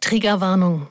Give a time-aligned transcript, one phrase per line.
[0.00, 0.88] Triggerwarnung.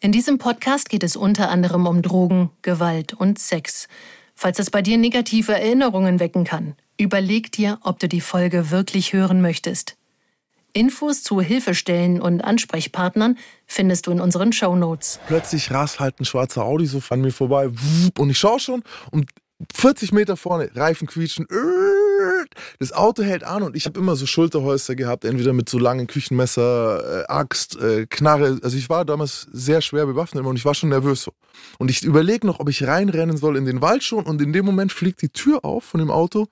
[0.00, 3.88] In diesem Podcast geht es unter anderem um Drogen, Gewalt und Sex.
[4.34, 9.12] Falls es bei dir negative Erinnerungen wecken kann, überleg dir, ob du die Folge wirklich
[9.12, 9.96] hören möchtest.
[10.72, 15.20] Infos zu Hilfestellen und Ansprechpartnern findest du in unseren Show Notes.
[15.26, 17.68] Plötzlich rast halt ein schwarzer Audi so an mir vorbei
[18.16, 19.28] und ich schaue schon und
[19.74, 21.46] 40 Meter vorne, Reifen quietschen,
[22.78, 26.06] das Auto hält an und ich habe immer so Schulterholster gehabt, entweder mit so langen
[26.06, 28.58] Küchenmesser, äh, Axt, äh, Knarre.
[28.62, 31.32] Also ich war damals sehr schwer bewaffnet und ich war schon nervös so.
[31.78, 34.64] Und ich überlege noch, ob ich reinrennen soll in den Wald schon und in dem
[34.64, 36.48] Moment fliegt die Tür auf von dem Auto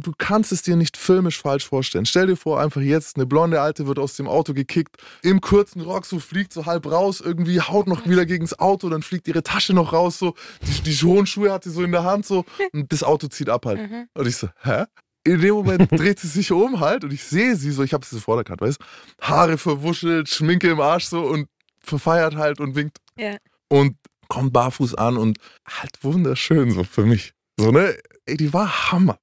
[0.00, 2.06] du kannst es dir nicht filmisch falsch vorstellen.
[2.06, 5.80] Stell dir vor, einfach jetzt, eine blonde Alte wird aus dem Auto gekickt, im kurzen
[5.80, 9.28] Rock so fliegt so halb raus, irgendwie haut noch wieder gegen das Auto, dann fliegt
[9.28, 12.26] ihre Tasche noch raus, so, die, die hohen Schuhe hat sie so in der Hand,
[12.26, 13.90] so, und das Auto zieht ab halt.
[13.90, 14.08] Mhm.
[14.14, 14.84] Und ich so, hä?
[15.24, 18.04] In dem Moment dreht sie sich um halt und ich sehe sie so, ich habe
[18.04, 18.78] sie so vorderkant, weißt
[19.20, 21.46] Haare verwuschelt, Schminke im Arsch so und
[21.78, 22.98] verfeiert halt und winkt.
[23.16, 23.36] Ja.
[23.68, 23.96] Und
[24.28, 27.34] kommt barfuß an und halt wunderschön so für mich.
[27.58, 27.96] So, ne?
[28.24, 29.18] Ey, die war Hammer.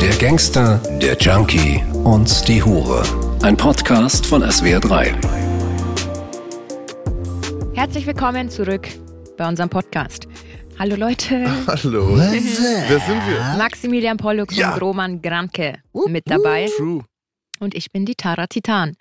[0.00, 3.04] Der Gangster, der Junkie und die Hure.
[3.42, 5.14] Ein Podcast von SWR3.
[7.76, 8.88] Herzlich willkommen zurück
[9.36, 10.26] bei unserem Podcast.
[10.76, 11.44] Hallo Leute.
[11.68, 12.16] Hallo.
[12.16, 13.54] Wer sind wir?
[13.58, 14.74] Maximilian Pollux ja.
[14.74, 16.68] und Roman Granke mit dabei.
[16.76, 17.04] True.
[17.60, 18.96] Und ich bin die Tara Titan.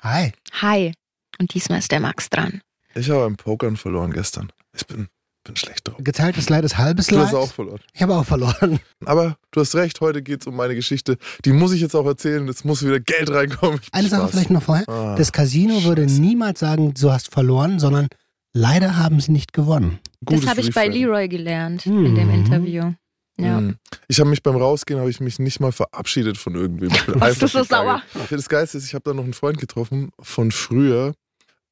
[0.00, 0.32] Hi.
[0.62, 0.92] Hi.
[1.38, 2.62] Und diesmal ist der Max dran.
[2.94, 4.50] Ich habe ein Pokern verloren gestern.
[4.74, 5.08] Ich bin,
[5.48, 5.96] bin schlecht drauf.
[5.98, 7.20] Geteiltes Leid ist halbes Leid.
[7.20, 7.80] Du hast auch verloren.
[7.92, 8.78] Ich habe auch verloren.
[9.04, 11.16] Aber du hast recht, heute geht es um meine Geschichte.
[11.44, 12.46] Die muss ich jetzt auch erzählen.
[12.46, 13.80] Jetzt muss wieder Geld reinkommen.
[13.92, 14.88] Eine Sache vielleicht noch vorher.
[14.88, 15.86] Ah, das Casino Scheiße.
[15.86, 18.08] würde niemals sagen, du hast verloren, sondern
[18.52, 19.98] leider haben sie nicht gewonnen.
[20.24, 22.06] Gutes das habe ich bei Leroy gelernt mhm.
[22.06, 22.92] in dem Interview.
[23.40, 23.60] Ja.
[23.60, 23.76] Mhm.
[24.08, 26.90] Ich habe mich beim Rausgehen habe ich mich nicht mal verabschiedet von irgendwem.
[27.20, 28.02] Warst du so sauer?
[28.30, 31.14] Das Geilste ist, ich habe da noch einen Freund getroffen von früher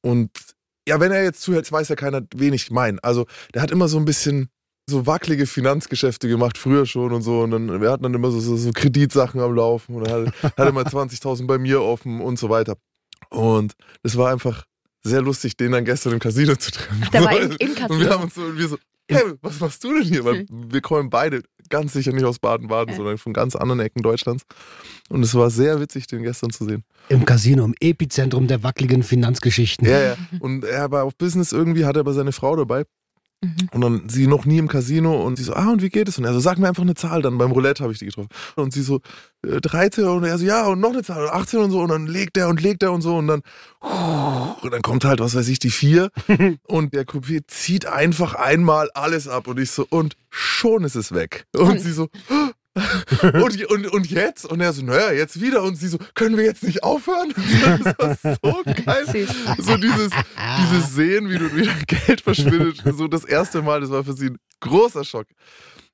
[0.01, 0.31] und
[0.87, 3.03] ja, wenn er jetzt zuhört, weiß ja keiner, wen ich meine.
[3.03, 4.49] Also der hat immer so ein bisschen
[4.89, 7.41] so wackelige Finanzgeschäfte gemacht, früher schon und so.
[7.41, 10.57] Und dann, wir hatten dann immer so, so, so Kreditsachen am Laufen und er hat,
[10.57, 12.77] hat immer 20.000 bei mir offen und so weiter.
[13.29, 14.63] Und es war einfach
[15.03, 17.05] sehr lustig, den dann gestern im Casino zu treffen.
[17.11, 17.93] Der war im, im Casino.
[17.93, 18.77] Und wir haben uns so, wir so,
[19.09, 20.23] hey, was machst du denn hier?
[20.23, 20.71] Weil hm.
[20.71, 22.97] wir kommen beide ganz sicher nicht aus Baden-Baden, ja.
[22.97, 24.43] sondern von ganz anderen Ecken Deutschlands.
[25.09, 26.83] Und es war sehr witzig, den gestern zu sehen.
[27.09, 29.87] Im Casino, im Epizentrum der wackeligen Finanzgeschichten.
[29.87, 30.17] Ja, ja.
[30.39, 32.83] Und er war auf Business irgendwie, hatte aber seine Frau dabei.
[33.41, 33.69] Mhm.
[33.71, 36.17] Und dann sie noch nie im Casino und sie so, ah, und wie geht es?
[36.17, 37.21] Und er so, sag mir einfach eine Zahl.
[37.21, 38.29] Dann beim Roulette habe ich die getroffen.
[38.55, 38.99] Und sie so,
[39.45, 41.81] äh, 13 und er so, ja, und noch eine Zahl, 18 und so.
[41.81, 43.15] Und dann legt er und legt er und so.
[43.15, 43.41] Und dann,
[44.61, 46.09] und dann kommt halt, was weiß ich, die 4.
[46.67, 49.47] und der Coupé zieht einfach einmal alles ab.
[49.47, 51.45] Und ich so, und schon ist es weg.
[51.55, 52.07] Und, und sie so,
[53.33, 54.45] und, und, und jetzt?
[54.45, 55.63] Und er so, naja, jetzt wieder.
[55.63, 57.33] Und sie so, können wir jetzt nicht aufhören?
[57.83, 59.27] Das war so geil.
[59.57, 60.11] So dieses,
[60.59, 62.83] dieses Sehen, wie du wieder Geld verschwindet.
[62.95, 65.27] So das erste Mal, das war für sie ein großer Schock.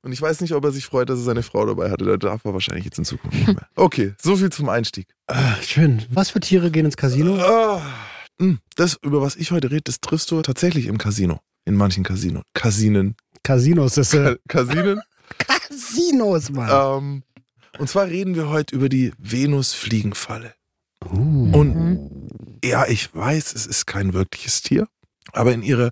[0.01, 2.05] Und ich weiß nicht, ob er sich freut, dass er seine Frau dabei hatte.
[2.05, 3.67] Da darf er wahrscheinlich jetzt in Zukunft nicht mehr.
[3.75, 5.07] Okay, so viel zum Einstieg.
[5.27, 6.03] Ah, schön.
[6.09, 7.37] Was für Tiere gehen ins Casino?
[7.37, 7.81] Ah,
[8.39, 11.39] hm, das, über was ich heute rede, das triffst du tatsächlich im Casino.
[11.65, 12.43] In manchen Casinos.
[12.53, 13.15] Casinen.
[13.43, 14.19] Casinos, das ist.
[14.19, 15.01] Äh Casinen?
[15.83, 16.69] Casinos, Mann.
[16.71, 17.23] Ähm,
[17.79, 20.53] und zwar reden wir heute über die Venusfliegenfalle.
[21.11, 21.51] Uh.
[21.51, 22.29] Und
[22.63, 24.87] ja, ich weiß, es ist kein wirkliches Tier,
[25.31, 25.91] aber in ihrer,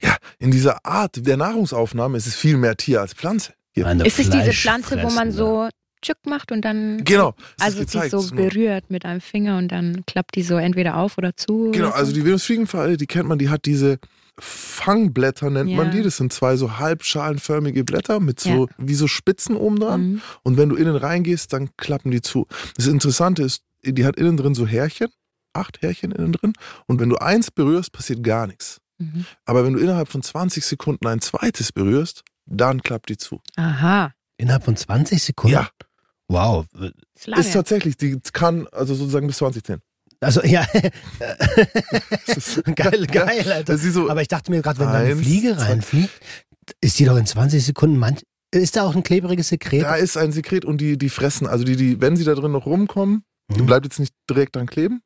[0.00, 3.54] ja, in dieser Art der Nahrungsaufnahme ist es viel mehr Tier als Pflanze.
[3.74, 5.68] Ist es diese Pflanze, wo man so
[6.00, 10.36] Tschück macht und dann genau, also sie so berührt mit einem Finger und dann klappt
[10.36, 11.70] die so entweder auf oder zu.
[11.72, 11.94] Genau, oder so?
[11.94, 13.98] also die Venusfliegenfalle, die kennt man, die hat diese
[14.38, 15.76] Fangblätter nennt ja.
[15.76, 16.02] man die.
[16.02, 18.74] Das sind zwei so halbschalenförmige Blätter mit so ja.
[18.78, 20.02] wie so Spitzen oben dran.
[20.02, 20.22] Mhm.
[20.42, 22.46] Und wenn du innen reingehst, dann klappen die zu.
[22.76, 25.08] Das Interessante ist, die hat innen drin so Härchen,
[25.52, 26.52] acht Härchen innen drin.
[26.86, 28.78] Und wenn du eins berührst, passiert gar nichts.
[28.98, 29.24] Mhm.
[29.44, 33.40] Aber wenn du innerhalb von 20 Sekunden ein zweites berührst, dann klappt die zu.
[33.56, 34.12] Aha.
[34.36, 35.54] Innerhalb von 20 Sekunden?
[35.54, 35.68] Ja.
[36.28, 36.66] Wow.
[37.14, 39.80] Ist, ist tatsächlich, die kann also sozusagen bis 20 zählen.
[40.24, 40.66] Also ja,
[42.74, 43.78] geil, geil, Alter.
[43.78, 46.12] So Aber ich dachte mir gerade, wenn da eine Fliege reinfliegt,
[46.80, 48.22] ist die doch in 20 Sekunden manch.
[48.50, 49.82] Ist da auch ein klebriges Sekret?
[49.82, 52.52] Da ist ein Sekret und die, die fressen, also die, die, wenn sie da drin
[52.52, 53.66] noch rumkommen, mhm.
[53.66, 55.02] bleibt jetzt nicht direkt dran kleben,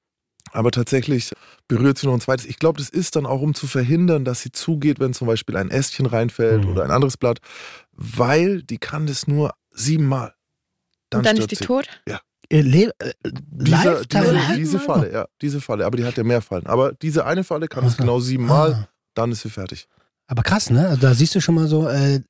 [0.53, 1.32] aber tatsächlich
[1.67, 2.47] berührt sie noch ein zweites.
[2.47, 5.56] Ich glaube, das ist dann auch, um zu verhindern, dass sie zugeht, wenn zum Beispiel
[5.56, 6.73] ein Ästchen reinfällt mhm.
[6.73, 7.38] oder ein anderes Blatt,
[7.93, 10.35] weil die kann das nur siebenmal.
[11.11, 11.64] Dann und dann ist die sie.
[11.64, 11.88] tot?
[12.06, 12.21] Ja.
[12.50, 16.41] Äh, Le äh, diese, diese, diese, Falle, ja, diese Falle, aber die hat ja mehr
[16.41, 16.67] Fallen.
[16.67, 18.89] Aber diese eine Falle kann es genau siebenmal, ah.
[19.15, 19.87] dann ist sie fertig.
[20.27, 20.89] Aber krass, ne?
[20.89, 22.21] Also da siehst du schon mal so äh,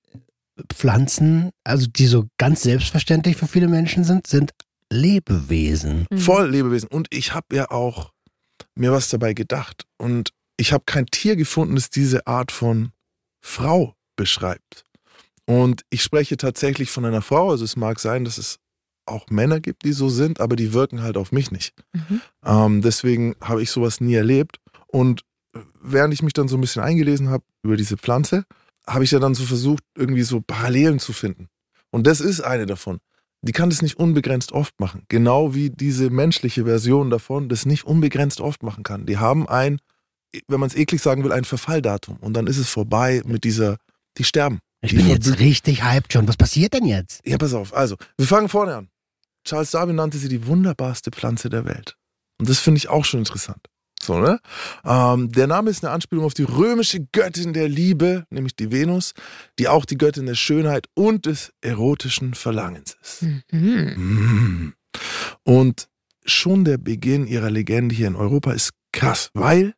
[0.73, 4.53] Pflanzen, also die so ganz selbstverständlich für viele Menschen sind, sind
[4.91, 6.07] Lebewesen.
[6.11, 6.19] Mhm.
[6.19, 6.89] Voll Lebewesen.
[6.89, 8.13] Und ich habe ja auch
[8.75, 9.85] mir was dabei gedacht.
[9.99, 12.93] Und ich habe kein Tier gefunden, das diese Art von
[13.41, 14.85] Frau beschreibt.
[15.47, 17.51] Und ich spreche tatsächlich von einer Frau.
[17.51, 18.59] Also es mag sein, dass es
[19.09, 21.75] auch Männer gibt, die so sind, aber die wirken halt auf mich nicht.
[21.93, 22.21] Mhm.
[22.45, 24.61] Ähm, deswegen habe ich sowas nie erlebt.
[24.87, 25.23] Und
[25.81, 28.45] während ich mich dann so ein bisschen eingelesen habe über diese Pflanze,
[28.87, 31.49] habe ich ja dann so versucht, irgendwie so Parallelen zu finden.
[31.91, 32.99] Und das ist eine davon.
[33.43, 35.05] Die kann das nicht unbegrenzt oft machen.
[35.09, 39.07] Genau wie diese menschliche Version davon das nicht unbegrenzt oft machen kann.
[39.07, 39.81] Die haben ein,
[40.49, 42.17] wenn man es eklig sagen will, ein Verfalldatum.
[42.17, 43.77] Und dann ist es vorbei mit dieser,
[44.17, 44.59] die sterben.
[44.81, 46.29] Ich bin jetzt richtig hyped schon.
[46.29, 47.21] Was passiert denn jetzt?
[47.25, 47.75] Ja, pass auf.
[47.75, 48.89] Also, wir fangen vorne an.
[49.49, 51.97] Charles Darwin nannte sie die wunderbarste Pflanze der Welt.
[52.39, 53.67] Und das finde ich auch schon interessant.
[54.01, 54.41] So, ne?
[54.85, 59.13] Ähm, der Name ist eine Anspielung auf die römische Göttin der Liebe, nämlich die Venus,
[59.59, 63.23] die auch die Göttin der Schönheit und des erotischen Verlangens ist.
[63.23, 63.43] Mhm.
[63.51, 64.75] Mhm.
[65.43, 65.89] Und
[66.25, 69.75] schon der Beginn ihrer Legende hier in Europa ist krass, weil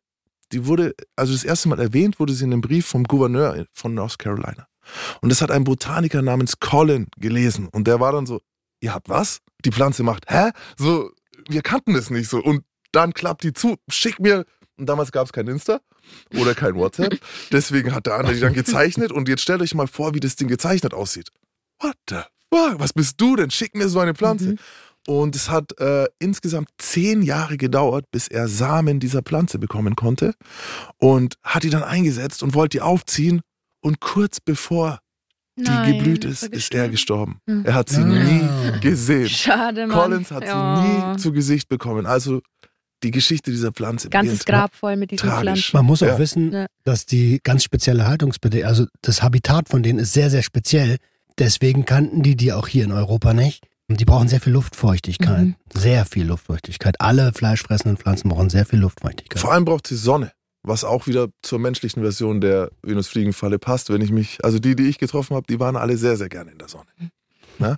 [0.51, 3.93] die wurde, also das erste Mal erwähnt wurde sie in einem Brief vom Gouverneur von
[3.93, 4.67] North Carolina.
[5.21, 7.69] Und das hat ein Botaniker namens Colin gelesen.
[7.69, 8.41] Und der war dann so,
[8.81, 9.39] ihr habt was?
[9.63, 10.51] Die Pflanze macht, hä?
[10.77, 11.11] So,
[11.47, 12.39] wir kannten das nicht so.
[12.39, 14.45] Und dann klappt die zu, schick mir.
[14.77, 15.79] Und damals gab es kein Insta
[16.39, 17.19] oder kein WhatsApp.
[17.51, 19.11] Deswegen hat der andere die dann gezeichnet.
[19.11, 21.29] Und jetzt stellt euch mal vor, wie das Ding gezeichnet aussieht.
[21.79, 22.21] What the
[22.53, 22.79] fuck?
[22.79, 23.51] Was bist du denn?
[23.51, 24.51] Schick mir so eine Pflanze.
[24.51, 24.57] Mhm.
[25.07, 30.33] Und es hat äh, insgesamt zehn Jahre gedauert, bis er Samen dieser Pflanze bekommen konnte.
[30.97, 33.41] Und hat die dann eingesetzt und wollte die aufziehen.
[33.81, 34.99] Und kurz bevor
[35.63, 37.39] Nein, die geblüht ist, ist er gestorben.
[37.47, 37.65] Hm.
[37.65, 38.07] Er hat sie ja.
[38.07, 39.29] nie gesehen.
[39.29, 39.97] Schade, Mann.
[39.97, 40.83] Collins hat ja.
[40.83, 42.05] sie nie zu Gesicht bekommen.
[42.05, 42.41] Also
[43.03, 44.09] die Geschichte dieser Pflanze.
[44.09, 45.69] Ganzes Grab voll mit diesen tragisch.
[45.69, 45.77] Pflanzen.
[45.77, 46.19] Man muss auch ja.
[46.19, 50.97] wissen, dass die ganz spezielle Haltungsbedingungen, also das Habitat von denen ist sehr, sehr speziell.
[51.39, 53.65] Deswegen kannten die die auch hier in Europa nicht.
[53.87, 55.47] Und die brauchen sehr viel Luftfeuchtigkeit.
[55.47, 55.55] Mhm.
[55.73, 57.01] Sehr viel Luftfeuchtigkeit.
[57.01, 59.41] Alle fleischfressenden Pflanzen brauchen sehr viel Luftfeuchtigkeit.
[59.41, 60.31] Vor allem braucht sie Sonne
[60.63, 63.89] was auch wieder zur menschlichen Version der Venusfliegenfalle passt.
[63.89, 66.51] Wenn ich mich, also die, die ich getroffen habe, die waren alle sehr, sehr gerne
[66.51, 66.87] in der Sonne.
[67.57, 67.77] Ne?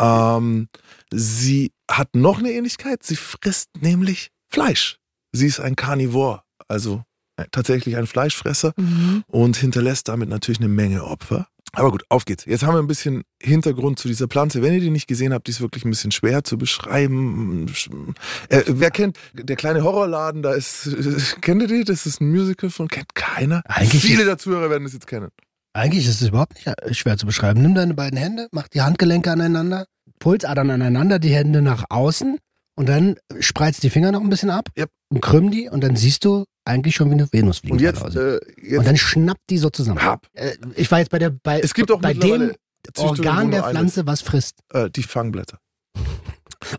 [0.00, 0.68] ähm,
[1.12, 3.02] sie hat noch eine Ähnlichkeit.
[3.02, 4.98] Sie frisst nämlich Fleisch.
[5.32, 7.02] Sie ist ein Karnivor, also
[7.50, 9.24] tatsächlich ein Fleischfresser mhm.
[9.26, 11.48] und hinterlässt damit natürlich eine Menge Opfer.
[11.76, 12.44] Aber gut, auf geht's.
[12.44, 14.62] Jetzt haben wir ein bisschen Hintergrund zu dieser Pflanze.
[14.62, 17.66] Wenn ihr die nicht gesehen habt, die ist wirklich ein bisschen schwer zu beschreiben.
[18.48, 20.42] Äh, wer kennt der kleine Horrorladen?
[20.42, 20.88] Da ist,
[21.40, 21.84] kennt ihr die?
[21.84, 23.62] Das ist ein Musical von, kennt keiner.
[23.66, 25.30] Eigentlich Viele der Zuhörer werden es jetzt kennen.
[25.72, 27.60] Eigentlich ist es überhaupt nicht äh, schwer zu beschreiben.
[27.60, 29.86] Nimm deine beiden Hände, mach die Handgelenke aneinander,
[30.20, 32.38] Pulsadern aneinander, die Hände nach außen
[32.76, 34.90] und dann spreizt die Finger noch ein bisschen ab yep.
[35.08, 37.74] und krümm die und dann siehst du eigentlich schon wie eine Venus fliegen.
[37.74, 40.02] Und jetzt, äh, jetzt, Und dann schnappt die so zusammen.
[40.02, 40.26] Hab.
[40.32, 42.54] Äh, ich war jetzt bei der bei, es gibt auch bei dem
[42.96, 44.06] Organ der Pflanze, eines.
[44.06, 44.60] was frisst.
[44.72, 45.58] Äh, die Fangblätter.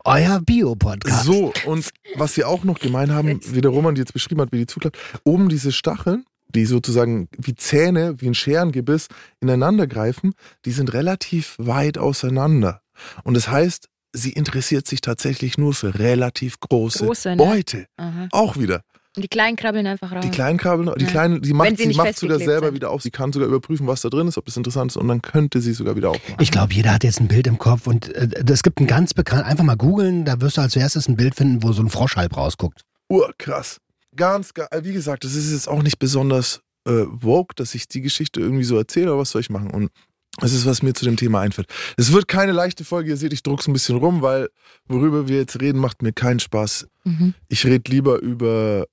[0.03, 1.25] Euer Bio-Podcast.
[1.25, 4.51] So, und was sie auch noch gemein haben, wie der Roman die jetzt beschrieben hat,
[4.51, 9.07] wie die zuklappt, oben diese Stacheln, die sozusagen wie Zähne, wie ein Scherengebiss
[9.41, 10.33] ineinander greifen,
[10.65, 12.81] die sind relativ weit auseinander.
[13.23, 17.37] Und das heißt, sie interessiert sich tatsächlich nur für relativ große, große ne?
[17.37, 17.85] Beute.
[17.97, 18.27] Aha.
[18.31, 18.81] Auch wieder.
[19.15, 20.23] Und die Kleinen krabbeln einfach raus.
[20.23, 21.09] Die Kleinen krabbeln, die ja.
[21.09, 22.75] Kleinen, die macht, sie, sie macht sogar selber sind.
[22.75, 23.01] wieder auf.
[23.01, 25.61] Sie kann sogar überprüfen, was da drin ist, ob das interessant ist und dann könnte
[25.61, 26.35] sie sogar wieder aufmachen.
[26.41, 29.13] Ich glaube, jeder hat jetzt ein Bild im Kopf und äh, es gibt ein ganz
[29.13, 31.89] bekannt, einfach mal googeln, da wirst du als erstes ein Bild finden, wo so ein
[31.89, 32.81] Frosch halb rausguckt.
[33.09, 33.79] Urkrass.
[34.15, 38.01] Ganz, äh, wie gesagt, das ist jetzt auch nicht besonders äh, woke, dass ich die
[38.01, 39.71] Geschichte irgendwie so erzähle, aber was soll ich machen?
[39.71, 39.91] Und
[40.39, 41.69] das ist, was mir zu dem Thema einfällt.
[41.95, 44.49] Es wird keine leichte Folge, ihr seht, ich druck's ein bisschen rum, weil
[44.87, 46.87] worüber wir jetzt reden, macht mir keinen Spaß.
[47.05, 47.33] Mhm.
[47.47, 48.85] Ich rede lieber über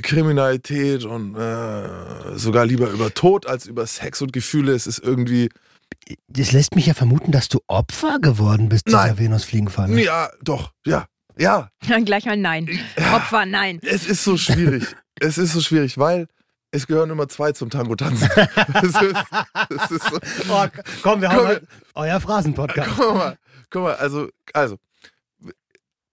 [0.00, 4.72] Kriminalität und äh, sogar lieber über Tod als über Sex und Gefühle.
[4.72, 5.48] Es ist irgendwie.
[6.28, 10.00] Das lässt mich ja vermuten, dass du Opfer geworden bist dieser Venusfliegenfalle.
[10.00, 11.06] Ja, doch, ja.
[11.38, 11.70] Ja.
[12.04, 12.68] Gleich mal nein.
[12.98, 13.16] Ja.
[13.16, 13.80] Opfer, nein.
[13.82, 14.84] Es ist so schwierig.
[15.20, 16.26] es ist so schwierig, weil
[16.70, 18.28] es gehören immer zwei zum Tango-Tanzen.
[18.28, 20.18] so.
[20.50, 20.66] oh,
[21.02, 22.90] komm, wir haben komm, euer Phrasen-Podcast.
[22.96, 23.38] Guck mal,
[23.70, 24.76] guck mal, also, also,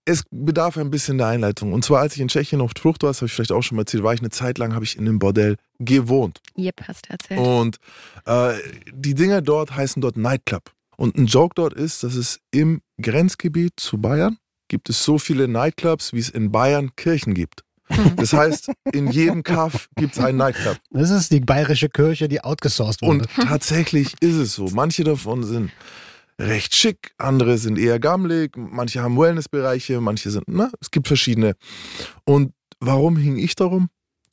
[0.07, 1.73] es bedarf ein bisschen der Einleitung.
[1.73, 3.75] Und zwar, als ich in Tschechien auf Flucht war, das habe ich vielleicht auch schon
[3.75, 6.39] mal erzählt, war ich eine Zeit lang, habe ich in einem Bordell gewohnt.
[6.57, 7.39] Yep, hast du erzählt.
[7.39, 7.77] Und
[8.25, 8.53] äh,
[8.93, 10.71] die Dinger dort heißen dort Nightclub.
[10.95, 14.37] Und ein Joke dort ist, dass es im Grenzgebiet zu Bayern
[14.69, 17.63] gibt es so viele Nightclubs, wie es in Bayern Kirchen gibt.
[18.17, 20.77] Das heißt, in jedem Kaff gibt es einen Nightclub.
[20.91, 23.19] Das ist die bayerische Kirche, die outgesourced wurde.
[23.19, 24.67] Und tatsächlich ist es so.
[24.73, 25.71] Manche davon sind
[26.39, 30.71] recht schick, andere sind eher gammelig, manche haben Wellnessbereiche, manche sind, ne?
[30.81, 31.55] Es gibt verschiedene.
[32.25, 33.89] Und warum hing ich darum?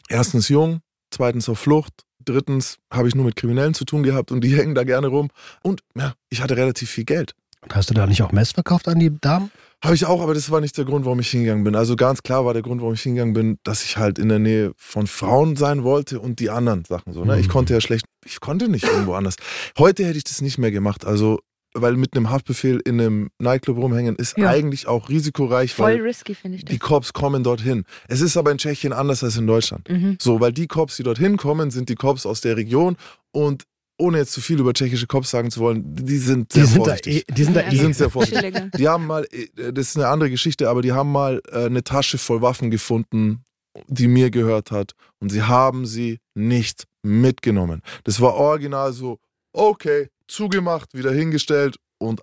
[0.09, 0.81] Erstens jung,
[1.11, 1.93] zweitens auf Flucht,
[2.25, 5.29] drittens habe ich nur mit Kriminellen zu tun gehabt und die hängen da gerne rum.
[5.63, 7.35] Und ja, ich hatte relativ viel Geld.
[7.63, 9.51] Und hast du da nicht auch Mess verkauft an die Damen?
[9.83, 11.75] Habe ich auch, aber das war nicht der Grund, warum ich hingegangen bin.
[11.75, 14.39] Also ganz klar war der Grund, warum ich hingegangen bin, dass ich halt in der
[14.39, 17.25] Nähe von Frauen sein wollte und die anderen Sachen so.
[17.25, 17.39] Ne?
[17.41, 17.53] Ich Mhm.
[17.53, 19.37] konnte ja schlecht, ich konnte nicht irgendwo anders.
[19.79, 21.05] Heute hätte ich das nicht mehr gemacht.
[21.07, 21.41] Also,
[21.75, 24.49] weil mit einem Haftbefehl in einem Nightclub rumhängen ist Ja.
[24.51, 26.89] eigentlich auch risikoreich, Voll weil risky, finde ich die das.
[26.89, 27.85] Cops kommen dorthin.
[28.09, 29.89] Es ist aber in Tschechien anders als in Deutschland.
[29.89, 30.17] Mhm.
[30.21, 32.97] So, weil die Cops, die dorthin kommen, sind die Cops aus der Region
[33.33, 33.65] und
[33.97, 36.81] ohne jetzt zu viel über tschechische Cops sagen zu wollen, die sind Die sehr sind,
[36.87, 37.25] da vorsichtig.
[37.29, 37.81] eh, die sind da Die eh.
[37.81, 38.55] sind sehr vorsichtig.
[38.77, 41.85] Die haben mal, äh, das ist eine andere Geschichte, aber die haben mal äh, eine
[41.85, 43.45] Tasche voll Waffen gefunden,
[43.87, 44.93] die mir gehört hat.
[45.21, 47.83] Und sie haben sie nicht mitgenommen.
[48.03, 49.19] Das war original so,
[49.53, 52.21] okay, zugemacht, wieder hingestellt und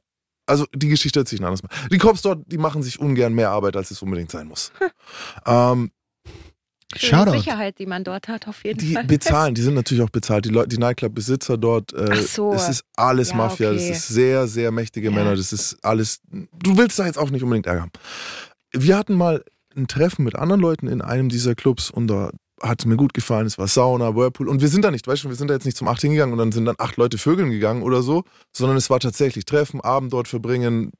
[0.47, 1.89] also die Geschichte erzähle ich ein anderes Mal.
[1.89, 4.71] Die Cops dort, die machen sich ungern mehr Arbeit, als es unbedingt sein muss.
[5.45, 5.91] ähm,
[6.93, 7.37] Schöne Shoutout.
[7.37, 9.05] Sicherheit, die man dort hat, auf jeden die Fall.
[9.05, 10.43] bezahlen, die sind natürlich auch bezahlt.
[10.43, 12.51] Die, Leute, die Nightclub-Besitzer dort, äh, so.
[12.51, 13.91] das ist alles Ja, Mafia, das okay.
[13.91, 15.15] ist sehr, sehr mächtige Ja.
[15.15, 17.91] Männer, das ist alles, du willst da jetzt auch nicht unbedingt Ärger haben.
[18.73, 19.41] Wir hatten mal
[19.73, 22.31] ein Treffen mit anderen Leuten in einem dieser Clubs und da
[22.61, 25.23] hat es mir gut gefallen, es war Sauna, Whirlpool und wir sind da nicht, weißt
[25.23, 27.17] du, wir sind da jetzt nicht zum acht hingegangen und dann sind dann acht Leute
[27.17, 28.23] vögeln gegangen oder so,
[28.55, 30.91] sondern es war tatsächlich Treffen, Abend dort verbringen,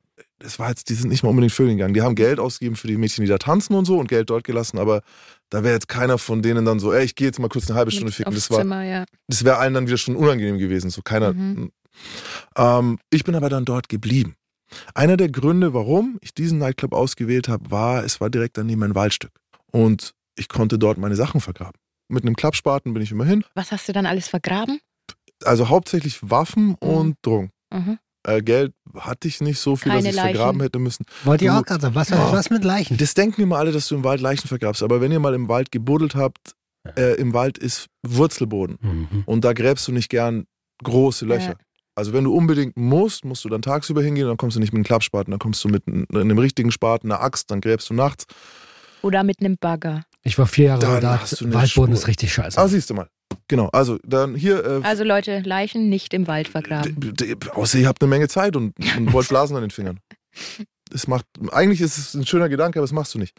[0.44, 2.88] es war jetzt, die sind nicht mal unbedingt vögeln gegangen, die haben Geld ausgegeben für
[2.88, 5.02] die Mädchen, die da tanzen und so und Geld dort gelassen, aber
[5.50, 7.78] da wäre jetzt keiner von denen dann so, ey, ich gehe jetzt mal kurz eine
[7.78, 9.06] halbe Stunde ficken, das war, Zimmer, ja.
[9.28, 10.90] das wäre allen dann wieder schon unangenehm gewesen.
[10.90, 11.34] So keiner.
[11.34, 11.72] Mhm.
[12.56, 14.36] Ähm, ich bin aber dann dort geblieben.
[14.94, 18.96] Einer der Gründe, warum ich diesen Nightclub ausgewählt habe, war, es war direkt daneben ein
[18.96, 19.32] Waldstück.
[19.72, 21.80] Und ich konnte dort meine Sachen vergraben.
[22.10, 23.46] Mit einem Klappspaten bin ich immer hin.
[23.54, 24.80] Was hast du dann alles vergraben?
[25.46, 27.52] Also hauptsächlich Waffen und Drogen.
[27.72, 28.00] Mhm.
[28.28, 30.36] Äh, Geld hatte ich nicht so viel, Keine dass ich Leichen.
[30.36, 31.06] vergraben hätte müssen.
[31.24, 32.16] Wollte ich auch gerade sagen, was, Oh.
[32.32, 32.98] was mit Leichen?
[32.98, 34.84] Das denken immer alle, dass du im Wald Leichen vergrabst.
[34.84, 36.54] Aber wenn ihr mal im Wald gebuddelt habt,
[36.98, 38.78] äh, im Wald ist Wurzelboden.
[38.82, 39.24] Mhm.
[39.26, 40.46] Und da gräbst du nicht gern
[40.84, 41.52] große Löcher.
[41.52, 41.56] Ja.
[41.96, 44.80] Also wenn du unbedingt musst, musst du dann tagsüber hingehen, dann kommst du nicht mit
[44.80, 47.94] einem Klappspaten, dann kommst du mit einem einem richtigen Spaten, einer Axt, dann gräbst du
[47.94, 48.26] nachts.
[49.02, 50.04] Oder mit einem Bagger.
[50.24, 51.22] Ich war vier Jahre Dann Soldat.
[51.22, 52.02] hast du eine Waldboden Spur.
[52.02, 52.58] ist richtig scheiße.
[52.60, 53.08] Ah, siehst du mal.
[53.48, 57.14] Genau, also dann hier, äh, Also Leute, Leichen nicht im Wald vergraben.
[57.54, 60.00] außer ihr habt eine Menge Zeit und, und wollt Blasen an den Fingern.
[60.90, 63.36] Das macht, eigentlich ist es ein schöner Gedanke, aber das machst du nicht.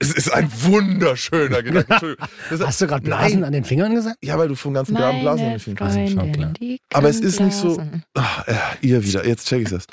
[0.00, 2.16] Es ist ein wunderschöner Gedanke.
[2.58, 3.44] Hast du gerade Blasen Nein.
[3.44, 4.16] an den Fingern gesagt?
[4.24, 6.80] Ja, weil du vom ganzen Graben Blasen an den Fingern hast.
[6.94, 7.82] Aber es ist nicht so-.
[8.14, 9.86] Ach, ja, ihr wieder, jetzt check ich das.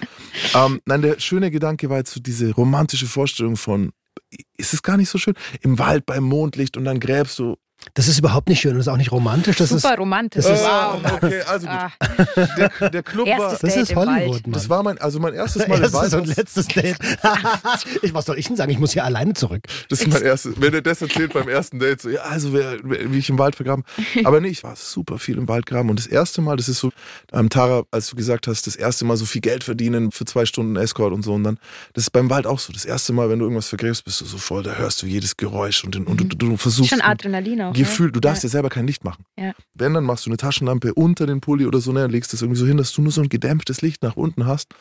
[0.56, 3.92] ähm, nein, der schöne Gedanke war jetzt so diese romantische Vorstellung von,
[4.58, 5.36] ist es gar nicht so schön?
[5.62, 7.58] Im Wald beim Mondlicht und dann gräbst du.
[7.94, 8.76] Das ist überhaupt nicht schön.
[8.76, 9.58] Das ist auch nicht romantisch.
[9.58, 10.46] Das Super ist, romantisch.
[10.46, 11.02] das ist- wow.
[11.14, 11.76] okay, also gut.
[11.76, 11.92] Ah,
[12.80, 15.34] Der, der Club war, erstes das Date ist im Hollywood, das war mein, also mein
[15.34, 16.14] erstes Mal im Erstes Wald.
[16.14, 16.98] und letztes Date.
[18.02, 18.72] ich, was soll ich denn sagen?
[18.72, 19.64] Ich muss hier alleine zurück.
[19.90, 20.54] Das ist mein erstes.
[20.60, 23.38] Wenn er das erzählt beim ersten Date, so, ja, also wer, wer, wie ich im
[23.40, 23.84] Wald vergraben.
[24.24, 25.90] Aber nee, ich war super viel im Wald graben.
[25.90, 26.92] Und das erste Mal, das ist so,
[27.34, 30.46] ähm, Tara, als du gesagt hast, das erste Mal so viel Geld verdienen für zwei
[30.46, 31.34] Stunden Escort und so.
[31.34, 31.58] Und dann,
[31.94, 32.72] das ist beim Wald auch so.
[32.74, 35.36] Das erste Mal, wenn du irgendwas vergräbst, bist du so voll, da hörst du jedes
[35.38, 36.90] Geräusch und, und du, du versuchst.
[36.92, 37.71] Schon ein Adrenalin auch.
[37.80, 38.22] Gefühl, du ne?
[38.22, 38.48] darfst ja.
[38.48, 39.26] dir selber kein Licht machen.
[39.38, 39.54] Ja.
[39.76, 42.60] Wenn, dann machst du eine Taschenlampe unter den Pulli oder so, ne, legst das irgendwie
[42.60, 44.74] so hin, dass du nur so ein gedämpftes Licht nach unten hast.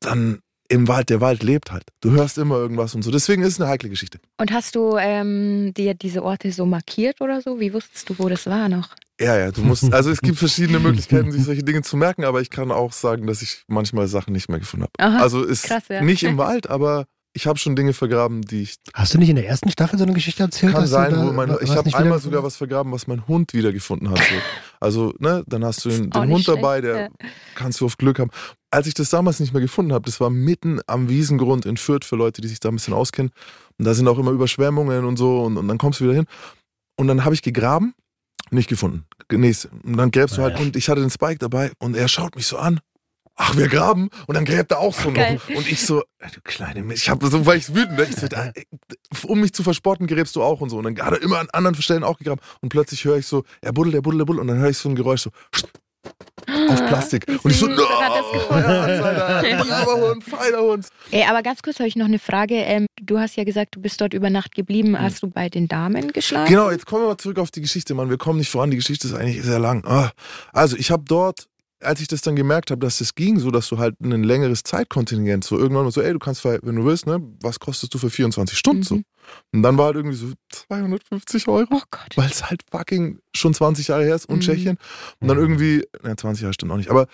[0.00, 1.84] Dann im Wald, der Wald lebt halt.
[2.00, 3.10] Du hörst immer irgendwas und so.
[3.10, 4.18] Deswegen ist es eine heikle Geschichte.
[4.38, 7.60] Und hast du ähm, dir diese Orte so markiert oder so?
[7.60, 8.90] Wie wusstest du, wo das war noch?
[9.20, 12.42] Ja, ja, du musst, also es gibt verschiedene Möglichkeiten, sich solche Dinge zu merken, aber
[12.42, 14.92] ich kann auch sagen, dass ich manchmal Sachen nicht mehr gefunden habe.
[14.98, 16.02] Aha, Also ist krass, ja.
[16.02, 19.36] nicht im Wald, aber ich habe schon Dinge vergraben, die ich Hast du nicht in
[19.36, 20.72] der ersten Staffel so eine Geschichte erzählt?
[20.72, 24.10] kann sein, da wo mein, ich habe einmal sogar was vergraben, was mein Hund wiedergefunden
[24.10, 24.18] hat.
[24.18, 24.34] So.
[24.80, 27.08] Also, ne, dann hast du den, den Hund schlecht, dabei, der ja.
[27.54, 28.30] kannst du auf Glück haben.
[28.70, 32.04] Als ich das damals nicht mehr gefunden habe, das war mitten am Wiesengrund in Fürth
[32.04, 33.32] für Leute, die sich da ein bisschen auskennen.
[33.78, 36.26] Und da sind auch immer Überschwemmungen und so und, und dann kommst du wieder hin.
[36.96, 37.94] Und dann habe ich gegraben,
[38.50, 39.04] nicht gefunden.
[39.30, 39.68] Nächste.
[39.84, 42.46] Und dann gräbst du halt und ich hatte den Spike dabei und er schaut mich
[42.46, 42.80] so an.
[43.36, 44.08] Ach, wir graben.
[44.26, 45.34] Und dann gräbt er auch so Geil.
[45.34, 45.56] noch.
[45.56, 47.02] Und ich so, ey, du kleine Mist.
[47.02, 48.06] Ich habe so, weil ich wütend, ne?
[48.08, 48.66] ich so, da, ey,
[49.24, 50.78] um mich zu verspotten, gräbst du auch und so.
[50.78, 52.40] Und dann hat er immer an anderen Stellen auch gegraben.
[52.60, 54.40] Und plötzlich höre ich so, er buddelt, er buddelt, er buddelt.
[54.42, 55.30] Und dann höre ich so ein Geräusch so,
[56.68, 57.26] auf Plastik.
[57.42, 58.64] Und ich so, no, dann hat er's gefunden.
[58.64, 60.88] Alter, braver Hund, feiner Hund.
[61.10, 62.54] Ey, aber ganz kurz habe ich noch eine Frage.
[62.54, 64.98] Ähm, du hast ja gesagt, du bist dort über Nacht geblieben.
[64.98, 66.48] Hast du bei den Damen geschlafen?
[66.48, 68.10] Genau, jetzt kommen wir mal zurück auf die Geschichte, Mann.
[68.10, 69.84] Wir kommen nicht voran, die Geschichte ist eigentlich sehr lang.
[69.86, 70.12] Ah.
[70.52, 71.48] Also, ich habe dort,
[71.80, 74.62] als ich das dann gemerkt habe, dass das ging, so dass du halt ein längeres
[74.62, 77.98] Zeitkontingent, so irgendwann mal so, ey, du kannst, wenn du willst, ne, was kostest du
[77.98, 78.96] für 24 Stunden so?
[78.96, 79.04] Mhm.
[79.52, 81.80] Und dann war halt irgendwie so 250 Euro, Oh
[82.14, 84.40] weil es halt fucking schon 20 Jahre her ist und Mhm.
[84.40, 84.78] Tschechien.
[85.20, 87.06] Und dann irgendwie, na, 20 Jahre stimmt auch nicht, aber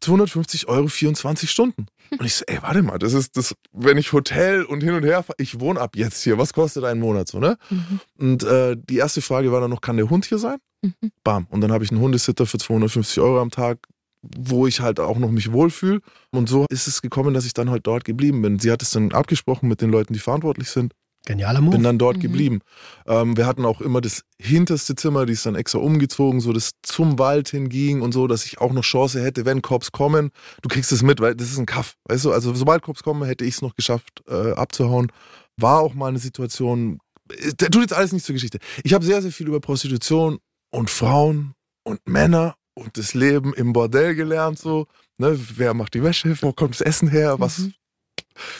[0.00, 1.86] 250 Euro 24 Stunden.
[2.18, 5.02] Und ich so, ey, warte mal, das ist das, wenn ich Hotel und hin und
[5.04, 7.58] her fahre, ich wohne ab jetzt hier, was kostet ein Monat so, ne?
[7.68, 8.00] Mhm.
[8.16, 10.56] Und äh, die erste Frage war dann noch, kann der Hund hier sein?
[10.80, 11.10] Mhm.
[11.22, 11.46] Bam.
[11.50, 13.80] Und dann habe ich einen Hundesitter für 250 Euro am Tag
[14.22, 16.00] wo ich halt auch noch mich wohlfühle.
[16.30, 18.58] Und so ist es gekommen, dass ich dann halt dort geblieben bin.
[18.58, 20.92] Sie hat es dann abgesprochen mit den Leuten, die verantwortlich sind.
[21.26, 21.72] Genialer Move.
[21.72, 22.22] Bin dann dort mhm.
[22.22, 22.60] geblieben.
[23.06, 26.70] Ähm, wir hatten auch immer das hinterste Zimmer, die ist dann extra umgezogen, so das
[26.82, 30.30] zum Wald hinging und so, dass ich auch noch Chance hätte, wenn Cops kommen.
[30.62, 31.96] Du kriegst es mit, weil das ist ein Kaff.
[32.08, 35.12] Weißt du, also sobald Cops kommen, hätte ich es noch geschafft, äh, abzuhauen.
[35.56, 36.98] War auch mal eine Situation,
[37.30, 38.58] äh, tut jetzt alles nicht zur Geschichte.
[38.84, 40.38] Ich habe sehr, sehr viel über Prostitution
[40.70, 44.86] und Frauen und Männer und das Leben im Bordell gelernt, so.
[45.18, 47.74] Ne, wer macht die Wäsche, wo kommt das Essen her, was, mhm.